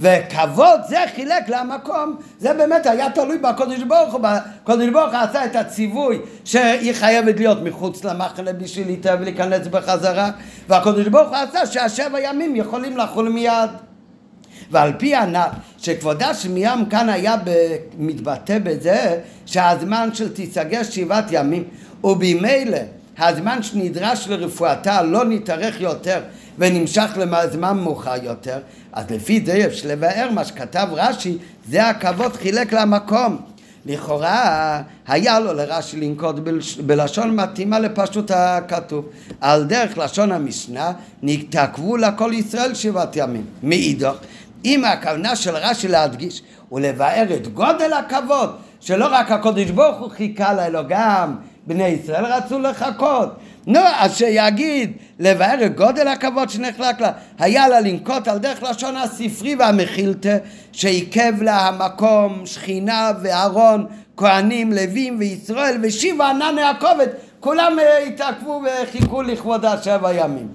[0.01, 5.45] וכבוד זה חילק למקום, זה באמת היה תלוי בקודש ברוך הוא, הקודש ברוך הוא עשה
[5.45, 10.31] את הציווי שהיא חייבת להיות מחוץ למחנה בשביל להתאהב ולהיכנס בחזרה
[10.69, 13.71] והקודש ברוך הוא עשה שהשבע ימים יכולים לחול מיד.
[14.71, 17.37] ועל פי הנ"ל שכבודה של מרים כאן היה
[17.99, 21.65] מתבטא בזה שהזמן של תיסגר שבעת ימים
[22.05, 22.79] ובמילא
[23.19, 26.21] הזמן שנדרש לרפואתה לא נתארך יותר
[26.59, 28.59] ונמשך לזמן מאוחר יותר
[28.95, 31.39] אז לפי זה יש לבאר מה שכתב רש"י
[31.69, 33.37] זה הכבוד חילק למקום
[33.87, 36.37] לכאורה היה לו לרש"י לנקוט
[36.87, 39.09] בלשון מתאימה לפשוט הכתוב
[39.41, 40.93] על דרך לשון המשנה
[41.23, 44.15] נתעכבו לכל ישראל שבעת ימים מאידך
[44.65, 46.43] אם הכוונה של רש"י להדגיש
[46.73, 51.37] ולבאר את גודל הכבוד, שלא רק הקודש ברוך הוא חיכה לה, אלא גם
[51.67, 53.37] בני ישראל רצו לחכות.
[53.67, 58.97] נו, אז שיגיד, לבאר את גודל הכבוד שנחלק לה, היה לה לנקוט על דרך לשון
[58.97, 60.37] הספרי והמכילתא,
[60.73, 63.87] שעיכב לה המקום, שכינה ואהרון,
[64.17, 67.07] כהנים, לווים וישראל, ושיבה ענני הכובד,
[67.41, 70.49] כולם התעכבו וחיכו לכבודה שבע ימים.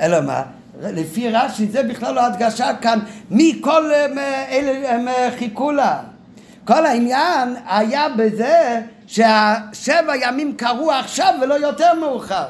[0.00, 0.42] אלא מה?
[0.82, 2.98] לפי רש"י זה בכלל לא הדגשה כאן
[3.30, 3.90] מי כל
[4.50, 5.06] אלה הם
[5.38, 5.98] חיכו לה.
[6.64, 12.46] כל העניין היה בזה שהשבע ימים קרו עכשיו ולא יותר מאוחר.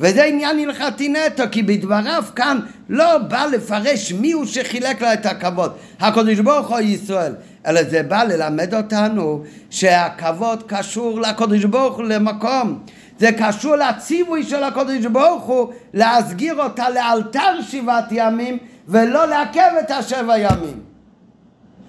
[0.00, 2.58] וזה עניין הלכתי נטו, כי בדבריו כאן
[2.88, 7.34] לא בא לפרש מי הוא שחילק לה את הכבוד, הקדוש ברוך הוא ישראל,
[7.66, 12.78] אלא זה בא ללמד אותנו שהכבוד קשור לקדוש ברוך הוא למקום,
[13.18, 18.58] זה קשור לציווי של הקודש ברוך הוא להסגיר אותה לאלתר שבעת ימים
[18.88, 20.87] ולא לעכב את השבע ימים.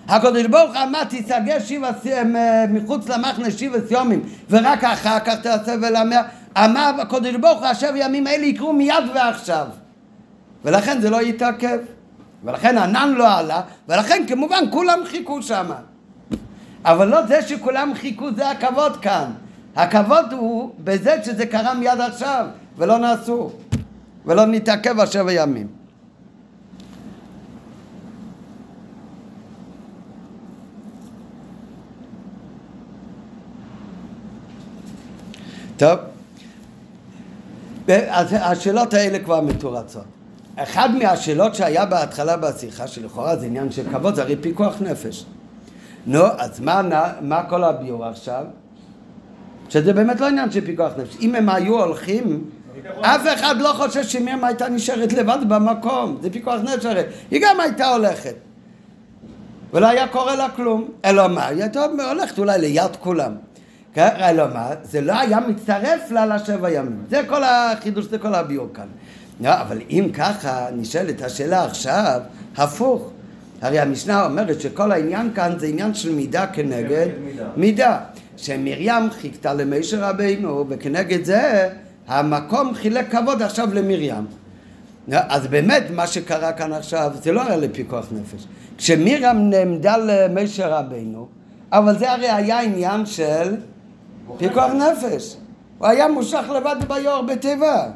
[0.09, 1.91] הקודש ברוך הוא אמר תיסגר שבע
[2.69, 6.21] מחוץ למחנה שבעת ימים ורק אחר כך תעשה ולמר.
[6.57, 9.67] אמר הקודש ברוך הוא השבע ימים האלה יקרו מיד ועכשיו.
[10.65, 11.77] ולכן זה לא יתעכב.
[12.43, 15.75] ולכן ענן לא עלה ולכן כמובן כולם חיכו שמה.
[16.85, 19.31] אבל לא זה שכולם חיכו זה הכבוד כאן.
[19.75, 22.47] הכבוד הוא בזה שזה קרה מיד עכשיו,
[22.77, 23.51] ולא נעשו,
[24.25, 25.78] ולא נתעכב השבע ימים.
[35.79, 35.99] טוב,
[38.07, 40.03] אז השאלות האלה כבר מתורצות.
[40.55, 45.25] אחד מהשאלות שהיה בהתחלה בשיחה, שלכאורה זה עניין של כבוד, זה הרי פיקוח נפש.
[46.05, 46.81] נו, אז מה,
[47.21, 48.43] מה כל הביור עכשיו?
[49.69, 51.17] שזה באמת לא עניין של פיקוח נפש.
[51.21, 52.49] אם הם היו הולכים,
[53.01, 57.03] אף אחד לא חושב שמרים הייתה נשארת לבד במקום, זה פיקוח נפש הרי.
[57.31, 58.35] היא גם הייתה הולכת.
[59.73, 60.87] ולא היה קורה לה כלום.
[61.05, 61.47] אלא מה?
[61.47, 63.31] היא הייתה הולכת אולי ליד כולם.
[63.93, 64.09] כן?
[64.19, 64.69] אלא מה?
[64.83, 67.03] זה לא היה מצטרף לה לשבע ימים.
[67.09, 68.87] זה כל החידוש, זה כל הביור כאן.
[69.41, 72.21] לא, אבל אם ככה נשאלת השאלה עכשיו,
[72.57, 73.11] הפוך.
[73.61, 77.43] הרי המשנה אומרת שכל העניין כאן זה עניין של מידה כנגד מידה.
[77.57, 77.99] מידה.
[78.37, 81.69] שמרים חיכתה למשה רבינו, וכנגד זה
[82.07, 84.25] המקום חילק כבוד עכשיו למרים.
[85.11, 88.45] אז באמת מה שקרה כאן עכשיו זה לא היה לפיקוח נפש.
[88.77, 91.27] כשמרים נעמדה למשה רבינו,
[91.71, 93.55] אבל זה הרי היה עניין של
[94.37, 95.35] פיקוח נפש.
[95.77, 97.89] הוא היה מושך לבד ביור בטבע.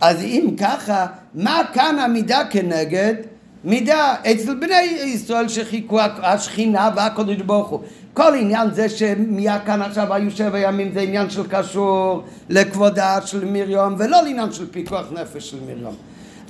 [0.00, 3.14] אז אם ככה, מה כאן המידה כנגד
[3.66, 7.80] מידה אצל בני ישראל שחיכו השכינה והקדוש ברוך הוא
[8.14, 13.44] כל עניין זה שמיה כאן עכשיו היו שבע ימים זה עניין של קשור לכבודה של
[13.44, 15.94] מרים ולא לעניין של פיקוח נפש של מרים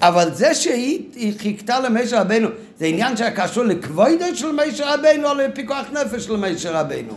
[0.03, 2.49] אבל זה שהיא חיכתה למשה רבנו
[2.79, 7.13] זה עניין שהיה קשור לכבודו של משה רבנו או לפיקוח נפש של משה רבנו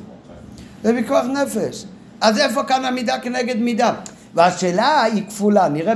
[0.84, 1.86] זה פיקוח נפש
[2.22, 3.94] אז איפה כאן המידה כנגד מידה?
[4.34, 5.94] והשאלה היא כפולה, נראה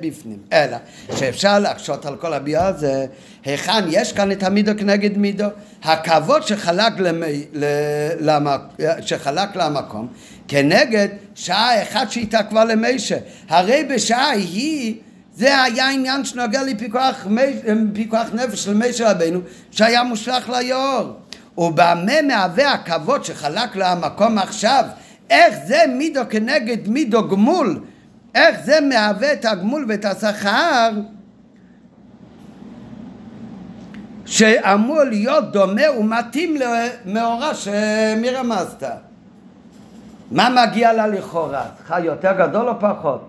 [0.00, 0.38] בפנים.
[0.52, 0.76] אלא
[1.16, 3.06] שאפשר להקשות על כל הביאה הזה,
[3.44, 5.44] היכן יש כאן את המידו כנגד מידו?
[5.82, 7.44] הכבוד שחלק, למי,
[8.20, 8.60] למק,
[9.00, 10.08] שחלק למקום
[10.48, 13.16] כנגד שעה אחת שהתעכבה למשה.
[13.48, 14.94] הרי בשעה היא
[15.34, 17.26] זה היה עניין שנוגע לפיקוח
[17.92, 19.40] פיקוח נפש של משה רבנו
[19.70, 21.21] שהיה מושלך ליאור.
[21.58, 24.84] ובמה מהווה הכבוד שחלק למקום עכשיו
[25.30, 27.80] איך זה מידו כנגד מידו גמול,
[28.34, 30.90] איך זה מהווה את הגמול ואת השכר
[34.26, 37.52] שאמור להיות דומה ומתאים למאורע
[38.52, 38.94] עשתה.
[40.30, 41.64] מה מגיע לה לכאורה?
[41.84, 43.28] שכר יותר גדול או פחות?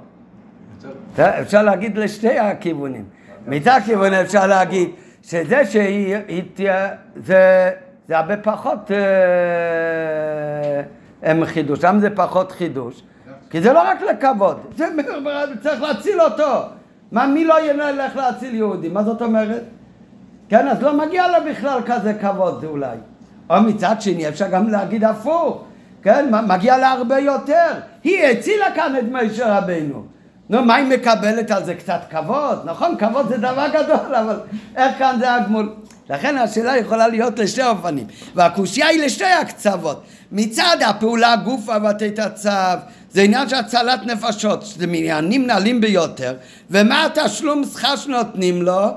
[0.83, 1.41] יותר.
[1.41, 3.05] אפשר להגיד לשתי הכיוונים.
[3.47, 4.89] מצד כיוון אפשר להגיד
[5.23, 6.15] שזה שהיא
[7.25, 7.71] זה,
[8.07, 8.91] זה הרבה פחות
[11.23, 13.01] אה, חידוש, למה זה פחות חידוש?
[13.49, 14.85] כי זה לא רק לכבוד, זה
[15.61, 16.61] צריך להציל אותו.
[17.11, 18.89] מה, מי לא ילך להציל יהודי?
[18.89, 19.63] מה זאת אומרת?
[20.49, 22.97] כן, אז לא מגיע לה בכלל כזה כבוד אולי.
[23.49, 25.63] או מצד שני, אפשר גם להגיד הפוך,
[26.03, 27.71] כן, מגיע לה הרבה יותר.
[28.03, 30.05] היא הצילה כאן את משה רבינו.
[30.53, 32.59] נו, מה היא מקבלת על זה קצת כבוד?
[32.65, 34.39] נכון, כבוד זה דבר גדול, אבל
[34.75, 35.73] איך כאן זה הגמול?
[36.09, 40.03] לכן השאלה יכולה להיות לשתי אופנים, והקושייה היא לשתי הקצוות.
[40.31, 42.77] מצד הפעולה גופה ותתצב,
[43.11, 46.33] זה עניין של הצלת נפשות, שזה מעניינים נעלים ביותר,
[46.71, 48.87] ומה התשלום שכר שנותנים לו?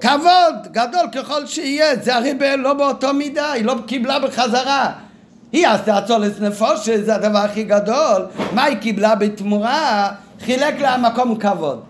[0.00, 4.92] כבוד גדול ככל שיהיה, זה הרי לא באותו מידה, היא לא קיבלה בחזרה.
[5.52, 8.26] היא עשתה צולס נפושת, זה הדבר הכי גדול.
[8.52, 10.10] מה היא קיבלה בתמורה?
[10.44, 11.84] חילק לה מקום כבוד.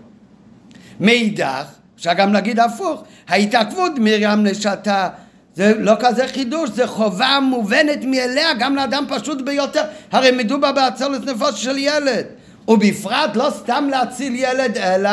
[0.99, 5.09] מאידך, אפשר גם להגיד הפוך, ההתעכבות מרים נשתה
[5.55, 11.25] זה לא כזה חידוש, זה חובה מובנת מאליה גם לאדם פשוט ביותר, הרי מדובר בהצלת
[11.25, 12.25] נפוש של ילד,
[12.67, 15.09] ובפרט לא סתם להציל ילד אלא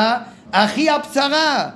[0.51, 1.69] אחי הבשרה.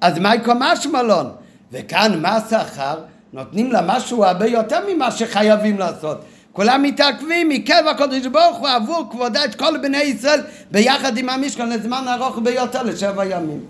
[0.00, 1.30] אז מהי קומש מלון?
[1.72, 2.98] וכאן מה השכר?
[3.32, 6.24] נותנים לה משהו הרבה יותר ממה שחייבים לעשות.
[6.56, 10.40] כולם מתעכבים מקבע הקודש ברוך הוא עבור כבודה את כל בני ישראל
[10.70, 13.60] ביחד עם המשכן לזמן ארוך ביותר לשבע ימים.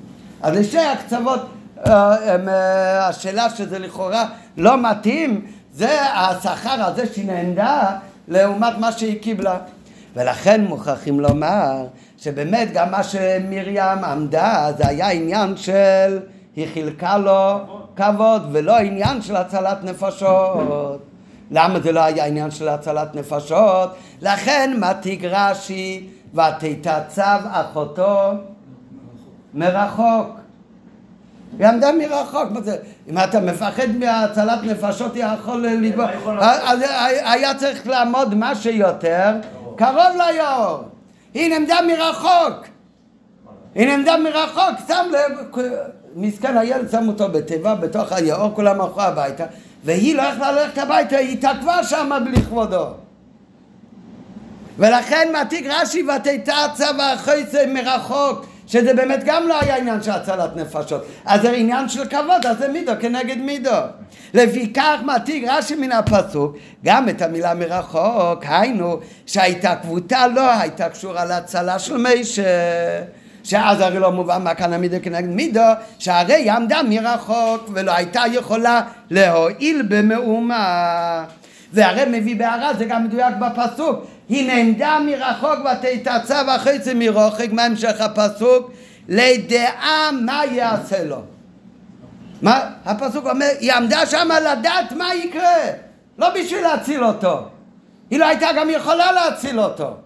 [0.42, 1.40] אז לשתי הקצוות
[1.86, 2.16] אה,
[2.48, 7.96] אה, השאלה שזה לכאורה לא מתאים זה השכר הזה שהיא נענדה
[8.28, 9.58] לעומת מה שהיא קיבלה
[10.16, 11.86] ולכן מוכרחים לומר
[12.18, 16.18] שבאמת גם מה שמרים עמדה זה היה עניין של
[16.56, 17.58] היא חילקה לו
[17.96, 21.15] כבוד ולא עניין של הצלת נפשות
[21.50, 23.90] למה זה לא היה עניין של הצלת נפשות?
[24.22, 28.32] לכן מתיג רש"י ותתעצב אחותו
[29.54, 30.26] מרחוק.
[31.58, 32.76] היא עמדה מרחוק, מה זה?
[33.08, 36.04] אם אתה מפחד מהצלת נפשות, היא יכול לגבור.
[36.40, 36.80] אז
[37.24, 39.30] היה צריך לעמוד מה שיותר
[39.76, 40.84] קרוב ליאור.
[41.34, 42.66] היא נעמדה מרחוק.
[43.74, 45.62] היא נעמדה מרחוק, שם לב,
[46.16, 49.44] מסכן הילד שם אותו בתיבה בתוך היאור, כולם הלכו הביתה.
[49.84, 52.86] והיא לא יכלה ללכת הביתה, היא התעכבה שם בלי כבודו.
[54.78, 61.06] ולכן מעתיק רש"י ותתעצה והחצי מרחוק, שזה באמת גם לא היה עניין של הצלת נפשות.
[61.24, 63.70] אז זה עניין של כבוד, אז זה מידו כנגד מידו.
[64.34, 71.78] לפיכך מעתיק רש"י מן הפסוק גם את המילה מרחוק, היינו שההתעכבותה לא הייתה קשורה להצלה
[71.78, 72.42] של מישה.
[73.46, 75.60] שאז הרי לא מובן מה כאן המידו כנגד מידו,
[75.98, 78.80] שהרי היא עמדה מרחוק ולא הייתה יכולה
[79.10, 81.24] להועיל במאומה.
[81.72, 88.00] והרי מביא בהערה, זה גם מדויק בפסוק, היא נעמדה מרחוק ותתעצה וחצי מרוחק, מה המשך
[88.00, 88.70] הפסוק?
[89.08, 91.22] לדעה מה יעשה לו.
[92.42, 92.60] מה?
[92.84, 95.56] הפסוק אומר, היא עמדה שם לדעת מה יקרה,
[96.18, 97.48] לא בשביל להציל אותו.
[98.10, 99.96] היא לא הייתה גם יכולה להציל אותו.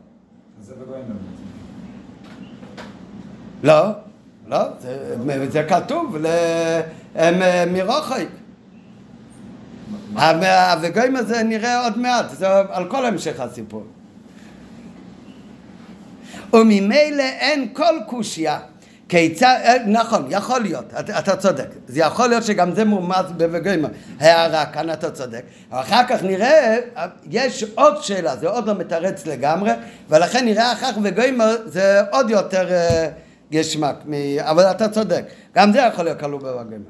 [3.63, 3.91] לא,
[4.49, 5.17] לא, זה,
[5.51, 6.17] זה כתוב
[7.73, 8.27] מרוחק.
[10.83, 13.85] וגויים הזה נראה עוד מעט, זה על כל המשך הסיפור.
[16.53, 18.59] וממילא אין כל קושייה.
[19.11, 23.89] כיצד, אה, נכון, יכול להיות, אתה, אתה צודק, זה יכול להיות שגם זה מורמז בבגוימה,
[24.21, 26.77] הערה, כאן אתה צודק, אבל אחר כך נראה,
[27.31, 29.71] יש עוד שאלה, זה עוד לא מתרץ לגמרי,
[30.09, 32.69] ולכן נראה אחר כך בגוימה זה עוד יותר
[33.53, 33.97] גשמק,
[34.41, 35.25] אבל אתה צודק,
[35.55, 36.85] גם זה יכול להיות כלול בבגוימה.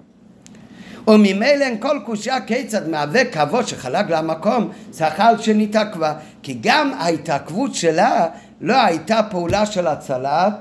[1.09, 8.27] וממילא אין כל קושייה כיצד מהווה כבוד שחלק למקום שכר שנתעכבה כי גם ההתעכבות שלה
[8.61, 10.55] לא הייתה פעולה של הצלת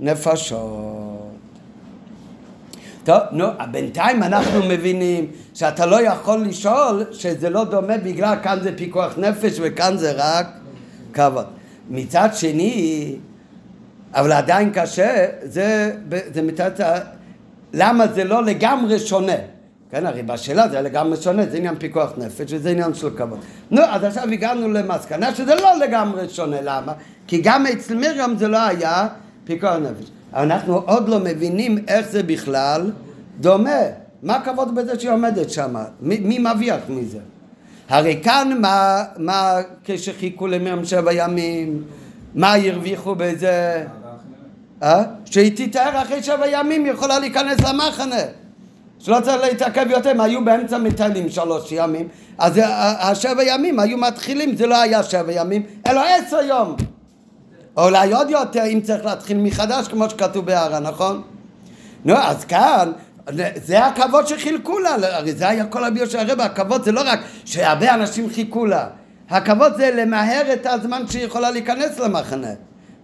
[0.00, 1.14] נפשות.
[3.04, 8.76] טוב, נו, בינתיים אנחנו מבינים שאתה לא יכול לשאול שזה לא דומה בגלל כאן זה
[8.76, 10.46] פיקוח נפש וכאן זה רק
[11.12, 11.46] כבוד.
[11.90, 13.16] מצד שני,
[14.14, 15.92] אבל עדיין קשה, זה,
[16.34, 16.70] זה מצד...
[17.72, 19.36] למה זה לא לגמרי שונה?
[19.90, 23.38] כן, הרי בשאלה זה לגמרי שונה, זה עניין פיקוח נפש וזה עניין של כבוד.
[23.70, 26.92] נו, אז עכשיו הגענו למסקנה שזה לא לגמרי שונה, למה?
[27.26, 29.08] כי גם אצל מרים זה לא היה
[29.44, 30.10] פיקוח נפש.
[30.34, 32.90] אנחנו עוד לא מבינים איך זה בכלל
[33.40, 33.80] דומה.
[34.22, 35.74] מה הכבוד בזה שהיא עומדת שם?
[36.00, 37.18] מי, מי מבטיח מזה?
[37.88, 41.82] הרי כאן מה, מה כשחיכו למרים שבע ימים,
[42.34, 43.84] מה הרוויחו בזה?
[44.82, 45.02] אה?
[45.24, 48.22] שהיא תתאר אחרי שבע ימים, היא יכולה להיכנס למחנה.
[48.98, 52.60] שלא צריך להתעכב יותר, הם היו באמצע מטיילים שלוש ימים, אז
[52.98, 56.76] השבע ימים היו מתחילים, זה לא היה שבע ימים, אלא עשר יום.
[57.76, 61.22] אולי עוד יותר אם צריך להתחיל מחדש כמו שכתוב בהערה, נכון?
[62.04, 62.92] נו, אז כאן,
[63.64, 67.20] זה הכבוד שחילקו לה, הרי זה היה כל הביור של הרבה, הכבוד זה לא רק
[67.44, 68.86] שהרבה אנשים חיכו לה,
[69.30, 72.50] הכבוד זה למהר את הזמן שהיא יכולה להיכנס למחנה,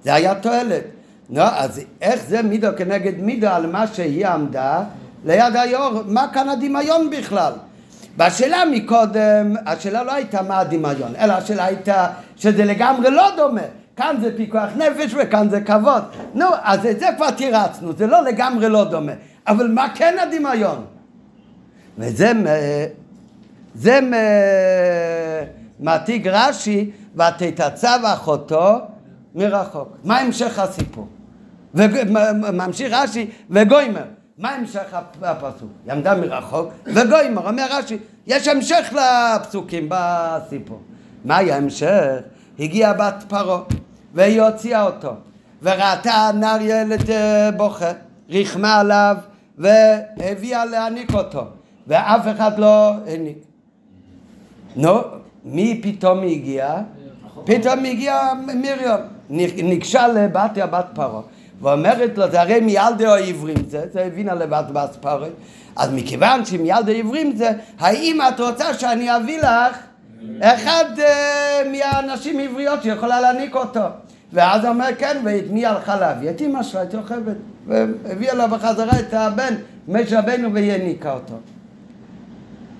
[0.04, 0.82] זה היה תועלת.
[1.30, 4.82] נו, אז איך זה מידו כנגד מידו על מה שהיא עמדה
[5.24, 7.52] ליד היו"ר, מה כאן הדמיון בכלל?
[8.16, 13.60] והשאלה מקודם, השאלה לא הייתה מה הדמיון, אלא השאלה הייתה שזה לגמרי לא דומה.
[13.96, 16.02] כאן זה פיקוח נפש וכאן זה כבוד.
[16.34, 19.12] נו, אז את זה כבר תירצנו, זה לא לגמרי לא דומה.
[19.46, 20.84] אבל מה כן הדמיון?
[21.98, 22.32] וזה
[23.74, 24.00] זה
[25.80, 28.78] מעתיק רש"י, ותתצב אחותו
[29.34, 29.88] מרחוק.
[30.04, 31.06] מה המשך הסיפור?
[31.74, 34.04] וממשיך רש"י, וגוימר.
[34.38, 35.70] מה המשך הפסוק?
[35.84, 40.80] היא עמדה מרחוק, וגוימר, אומר רש"י, יש המשך לפסוקים בסיפור.
[41.24, 42.18] מהי ההמשך?
[42.58, 43.60] הגיעה בת פרעה,
[44.14, 45.12] והיא הוציאה אותו,
[45.62, 47.92] וראתה נער ילד אה, בוכה,
[48.28, 49.16] ריחמה עליו,
[49.58, 51.44] והביאה להעניק אותו,
[51.86, 53.38] ואף אחד לא העניק.
[54.76, 55.00] נו,
[55.44, 56.80] מי פתאום הגיע?
[57.44, 59.00] פתאום הגיעה מרים,
[59.64, 61.20] ניגשה לבתיה בת פרעה.
[61.60, 65.32] ואומרת לו, זה הרי מילדי העברים זה, זה הבינה לבד בספרת,
[65.76, 69.76] אז מכיוון שמילדי העברים זה, האם את רוצה שאני אביא לך
[70.40, 71.02] אחד uh,
[71.68, 73.80] מהנשים עבריות שיכולה להעניק אותו?
[74.32, 76.30] ואז אומר כן, ואת מי הלכה להביא?
[76.30, 77.34] את אמא שלה, את יוכבד,
[77.66, 79.54] והביאה לה בחזרה את הבן,
[79.88, 81.34] משה רבנו והיא העניקה אותו.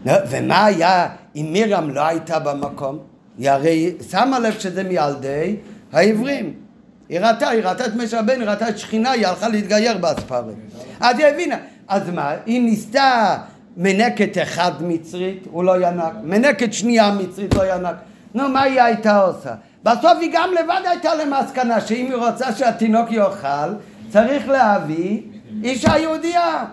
[0.05, 2.99] ומה היה אם מרים לא הייתה במקום?
[3.39, 5.57] היא הרי שמה לב שזה מילדי
[5.93, 6.70] העברים.
[7.11, 10.55] היא ראתה, היא ראתה את משה רבנו, היא ראתה את שכינה, היא הלכה להתגייר באספרת.
[11.01, 11.57] אז היא הבינה.
[11.89, 13.37] אז מה, היא ניסתה
[13.77, 17.95] מנקת אחד מצרית, הוא לא ינק, מנקת שנייה מצרית, לא ינק.
[18.35, 19.55] נו, מה היא הייתה עושה?
[19.83, 23.75] בסוף היא גם לבד הייתה למסקנה שאם היא רוצה שהתינוק יאכל,
[24.13, 25.21] צריך להביא
[25.65, 26.65] אישה יהודייה.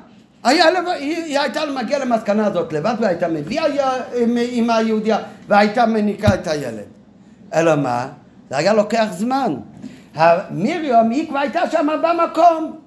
[0.44, 0.88] היה לב...
[0.88, 3.66] היא, הייתה מגיעה למסקנה הזאת לבד והייתה מביאה
[4.52, 6.88] עם היהודייה והייתה מניקה את הילד.
[7.54, 8.08] אלא מה?
[8.50, 9.54] זה היה לוקח זמן.
[10.52, 12.80] מרים היא כבר הייתה שם במקום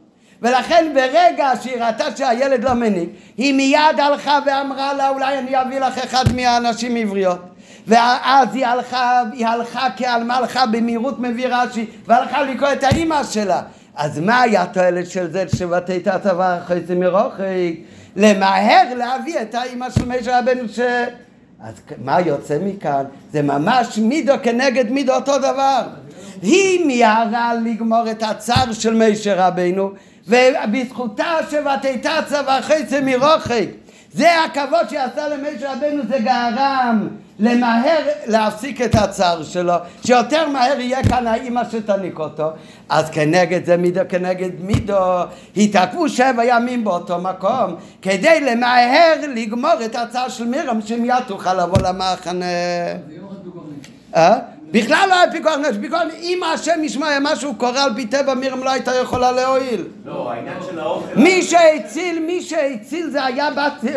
[0.43, 5.81] ולכן ברגע שהיא ראתה שהילד לא מניק היא מיד הלכה ואמרה לה אולי אני אביא
[5.81, 7.41] לך אחד מהנשים עבריות
[7.87, 13.63] ואז היא הלכה, היא הלכה כעלמה הלכה במהירות מביא רש"י והלכה לקרוא את האימא שלה
[13.97, 17.41] אז מה היה התועלת של זה שבתי תתבה זה מרוחק?
[18.17, 20.81] למהר להביא את האימא של משה רבנו ש...
[21.65, 21.75] אז
[22.05, 23.05] מה יוצא מכאן?
[23.33, 25.83] זה ממש מידו כנגד מידו אותו דבר
[26.43, 29.91] היא מיהרה לגמור את הצער של מישר רבינו
[30.29, 33.67] ובזכותה ותתצה ואחרי מרוחק.
[34.13, 37.09] זה הכבוד שעשה למישר רבינו זה גרם
[37.39, 39.75] למהר להפסיק את הצער שלו.
[40.07, 42.51] שיותר מהר יהיה כאן האימא שתניק אותו.
[42.89, 45.23] אז כנגד זה מידו כנגד מידו
[45.57, 51.79] התעכבו שבע ימים באותו מקום כדי למהר לגמור את הצער של מירם שמיד תוכל לבוא
[51.89, 52.45] למחנה.
[54.17, 54.39] אה?
[54.71, 58.35] בכלל לא היה פיקוח נפש, פיקוח נפש, אם השם ישמע משהו קורה על פי טבע
[58.35, 59.85] מירם לא הייתה יכולה להועיל.
[60.05, 61.15] לא, העניין של האוכל...
[61.17, 63.49] מי שהציל, מי שהציל זה היה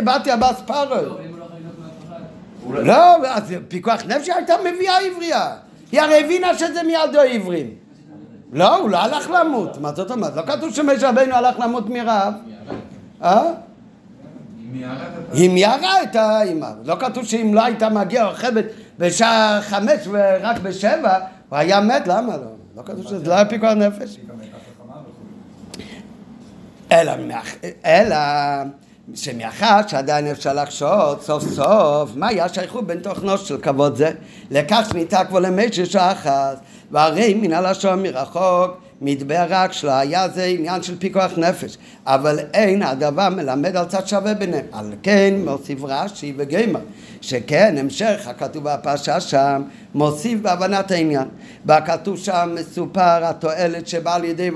[0.04, 0.96] בתיה בס פרו.
[2.70, 5.52] לא, אז פיקוח נפש הייתה מביאה עברייה.
[5.92, 7.70] היא הרי הבינה שזה מילדו עברים.
[8.54, 9.78] לא, הוא לא הלך למות.
[9.78, 10.36] מה זאת אומרת?
[10.36, 12.34] לא כתוב שמשה רבנו הלך למות מרעב.
[13.24, 13.44] אה?
[15.34, 16.68] היא מיהרה את האימא.
[16.86, 18.66] לא כתוב שאם לא הייתה מגיעה רוכבת
[19.00, 22.44] בשעה חמש ורק בשבע, הוא היה מת, למה לא?
[22.76, 24.18] לא כתוב שזה לא היה פיקוח נפש.
[26.92, 27.12] אלא,
[27.86, 28.16] אלא
[29.16, 34.12] שמאחר שעדיין אפשר לחשוד סוף סוף מה היה שייכות בין תוכנו של כבוד זה
[34.52, 36.62] לכך שניתק כבר למשך שעה אחת
[36.94, 38.72] והרי מן הלשון מרחוק
[39.02, 41.78] מדבר רק שלו היה זה עניין של פיקוח נפש.
[42.06, 44.66] אבל אין הדבר מלמד על צד שווה ביניהם.
[44.72, 46.80] על כן מוסיף רש"י וגמר
[47.22, 49.62] שכן המשך הכתוב בפרשה שם
[49.94, 51.28] מוסיף בהבנת העניין.
[51.66, 54.50] בכתוב שם מסופר התועלת שבאה על ידי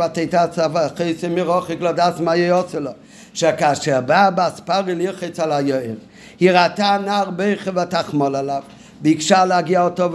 [0.52, 2.92] צבא חסר מרוחק לדעת מה יוצא לו
[3.34, 5.96] שכאשר בא באספרי לרחץ על היוער
[6.40, 8.62] היא ראתה נער בכר ותחמול עליו
[9.02, 10.12] ביקשה להגיע אותו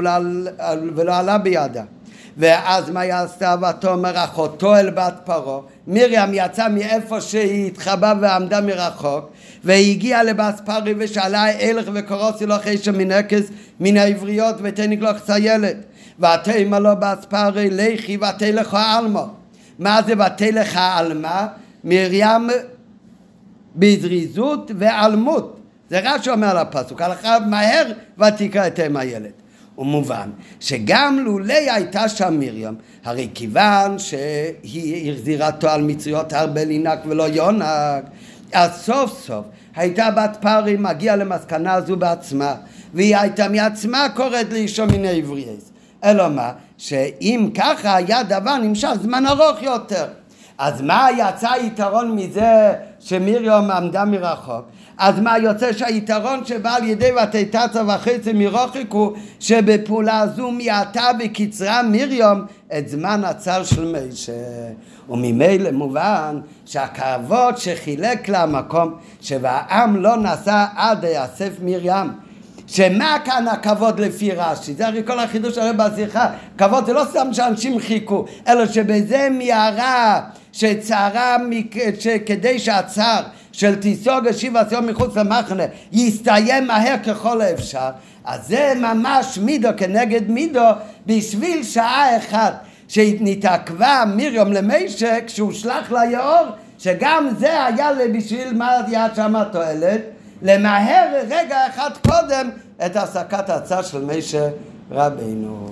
[0.97, 1.83] ולא עלה בידה
[2.37, 3.55] ואז מה היא עשתה?
[3.71, 5.61] ותאמר אחותו אל בת פרעה.
[5.87, 9.31] מרים יצאה מאיפה שהיא התחבאה ועמדה מרחוק
[9.65, 11.89] והיא הגיעה לבת פרי ושאלה אלך
[12.41, 13.45] לו חשם מנקס
[13.81, 15.77] מן העבריות ותניק לו ילד
[16.19, 19.25] ותאמר לו בת פרי לכי ותלך העלמה
[19.79, 21.47] מה זה ותלך העלמה?
[21.85, 22.51] מרים
[23.77, 25.61] בזריזות ועלמות.
[25.91, 29.42] זה רש"י אומר על הפסוק הלכה מהר ותקרא את אם הילד
[29.79, 30.31] ומובן
[30.61, 32.75] שגם לולי הייתה שם מרים,
[33.05, 38.05] הרי כיוון שהיא החזירה אותו על מצריות הרבה לינק ולא יונק,
[38.53, 39.45] אז סוף סוף
[39.77, 42.55] הייתה בת פרי מגיעה למסקנה הזו בעצמה,
[42.95, 45.73] והיא הייתה מעצמה קוראת לאישו מיני עברייס.
[46.05, 46.53] אלא מה?
[46.79, 50.07] שאם ככה היה דבר נמשך זמן ארוך יותר.
[50.59, 54.65] אז מה יצא היתרון מזה שמרים עמדה מרחוק?
[54.99, 61.83] אז מה יוצא שהיתרון שבא על ידי ותתצה וחצי מרוחק הוא שבפעולה זו מיעטה וקיצרה
[61.83, 62.45] מרים
[62.79, 64.33] את זמן הצר של מישה
[65.09, 72.11] וממילא מובן שהכבוד שחילק לה המקום שהעם לא נסע עד יאסף מרים
[72.67, 74.75] שמה כאן הכבוד לפי רש"י?
[74.75, 76.27] זה הרי כל החידוש הרי בשיחה.
[76.59, 80.21] כבוד זה לא סתם שאנשים חיכו, אלא שבזה מיהרה
[80.53, 81.37] שצערה,
[81.99, 85.63] שכדי שהצער של תיסוג השיבה ציון מחוץ למחנה
[85.93, 87.89] יסתיים מהר ככל האפשר,
[88.25, 90.69] אז זה ממש מידו כנגד מידו
[91.07, 96.47] בשביל שעה אחת שנתעכבה מרים למשק שהוא שלח ליאור
[96.79, 100.01] שגם זה היה בשביל מה היה שם התועלת
[100.43, 102.51] למהר רגע אחד קודם
[102.87, 104.49] את הפסקת הצד של מישה
[104.91, 105.69] רבינו.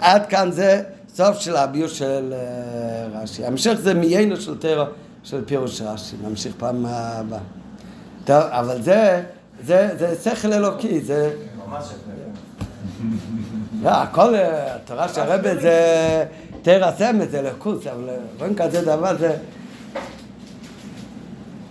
[0.00, 0.82] עד כאן זה
[1.14, 3.44] סוף של הביור של אה, רש"י.
[3.44, 4.84] המשך זה מיינו של טרו
[5.22, 6.16] של פירוש רש"י.
[6.22, 7.38] נמשיך פעם הבאה.
[8.24, 9.22] טוב, אבל זה,
[9.64, 11.36] זה, זה שכל אלוקי, זה...
[11.68, 11.84] ממש
[13.82, 16.24] לא, הכל, התורה של הרבה זה
[16.62, 19.36] תרא סמד, זה לקוץ, אבל רואים כזה דבר, זה...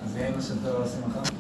[0.06, 1.37] אז זה מה שאתה עושה מחר?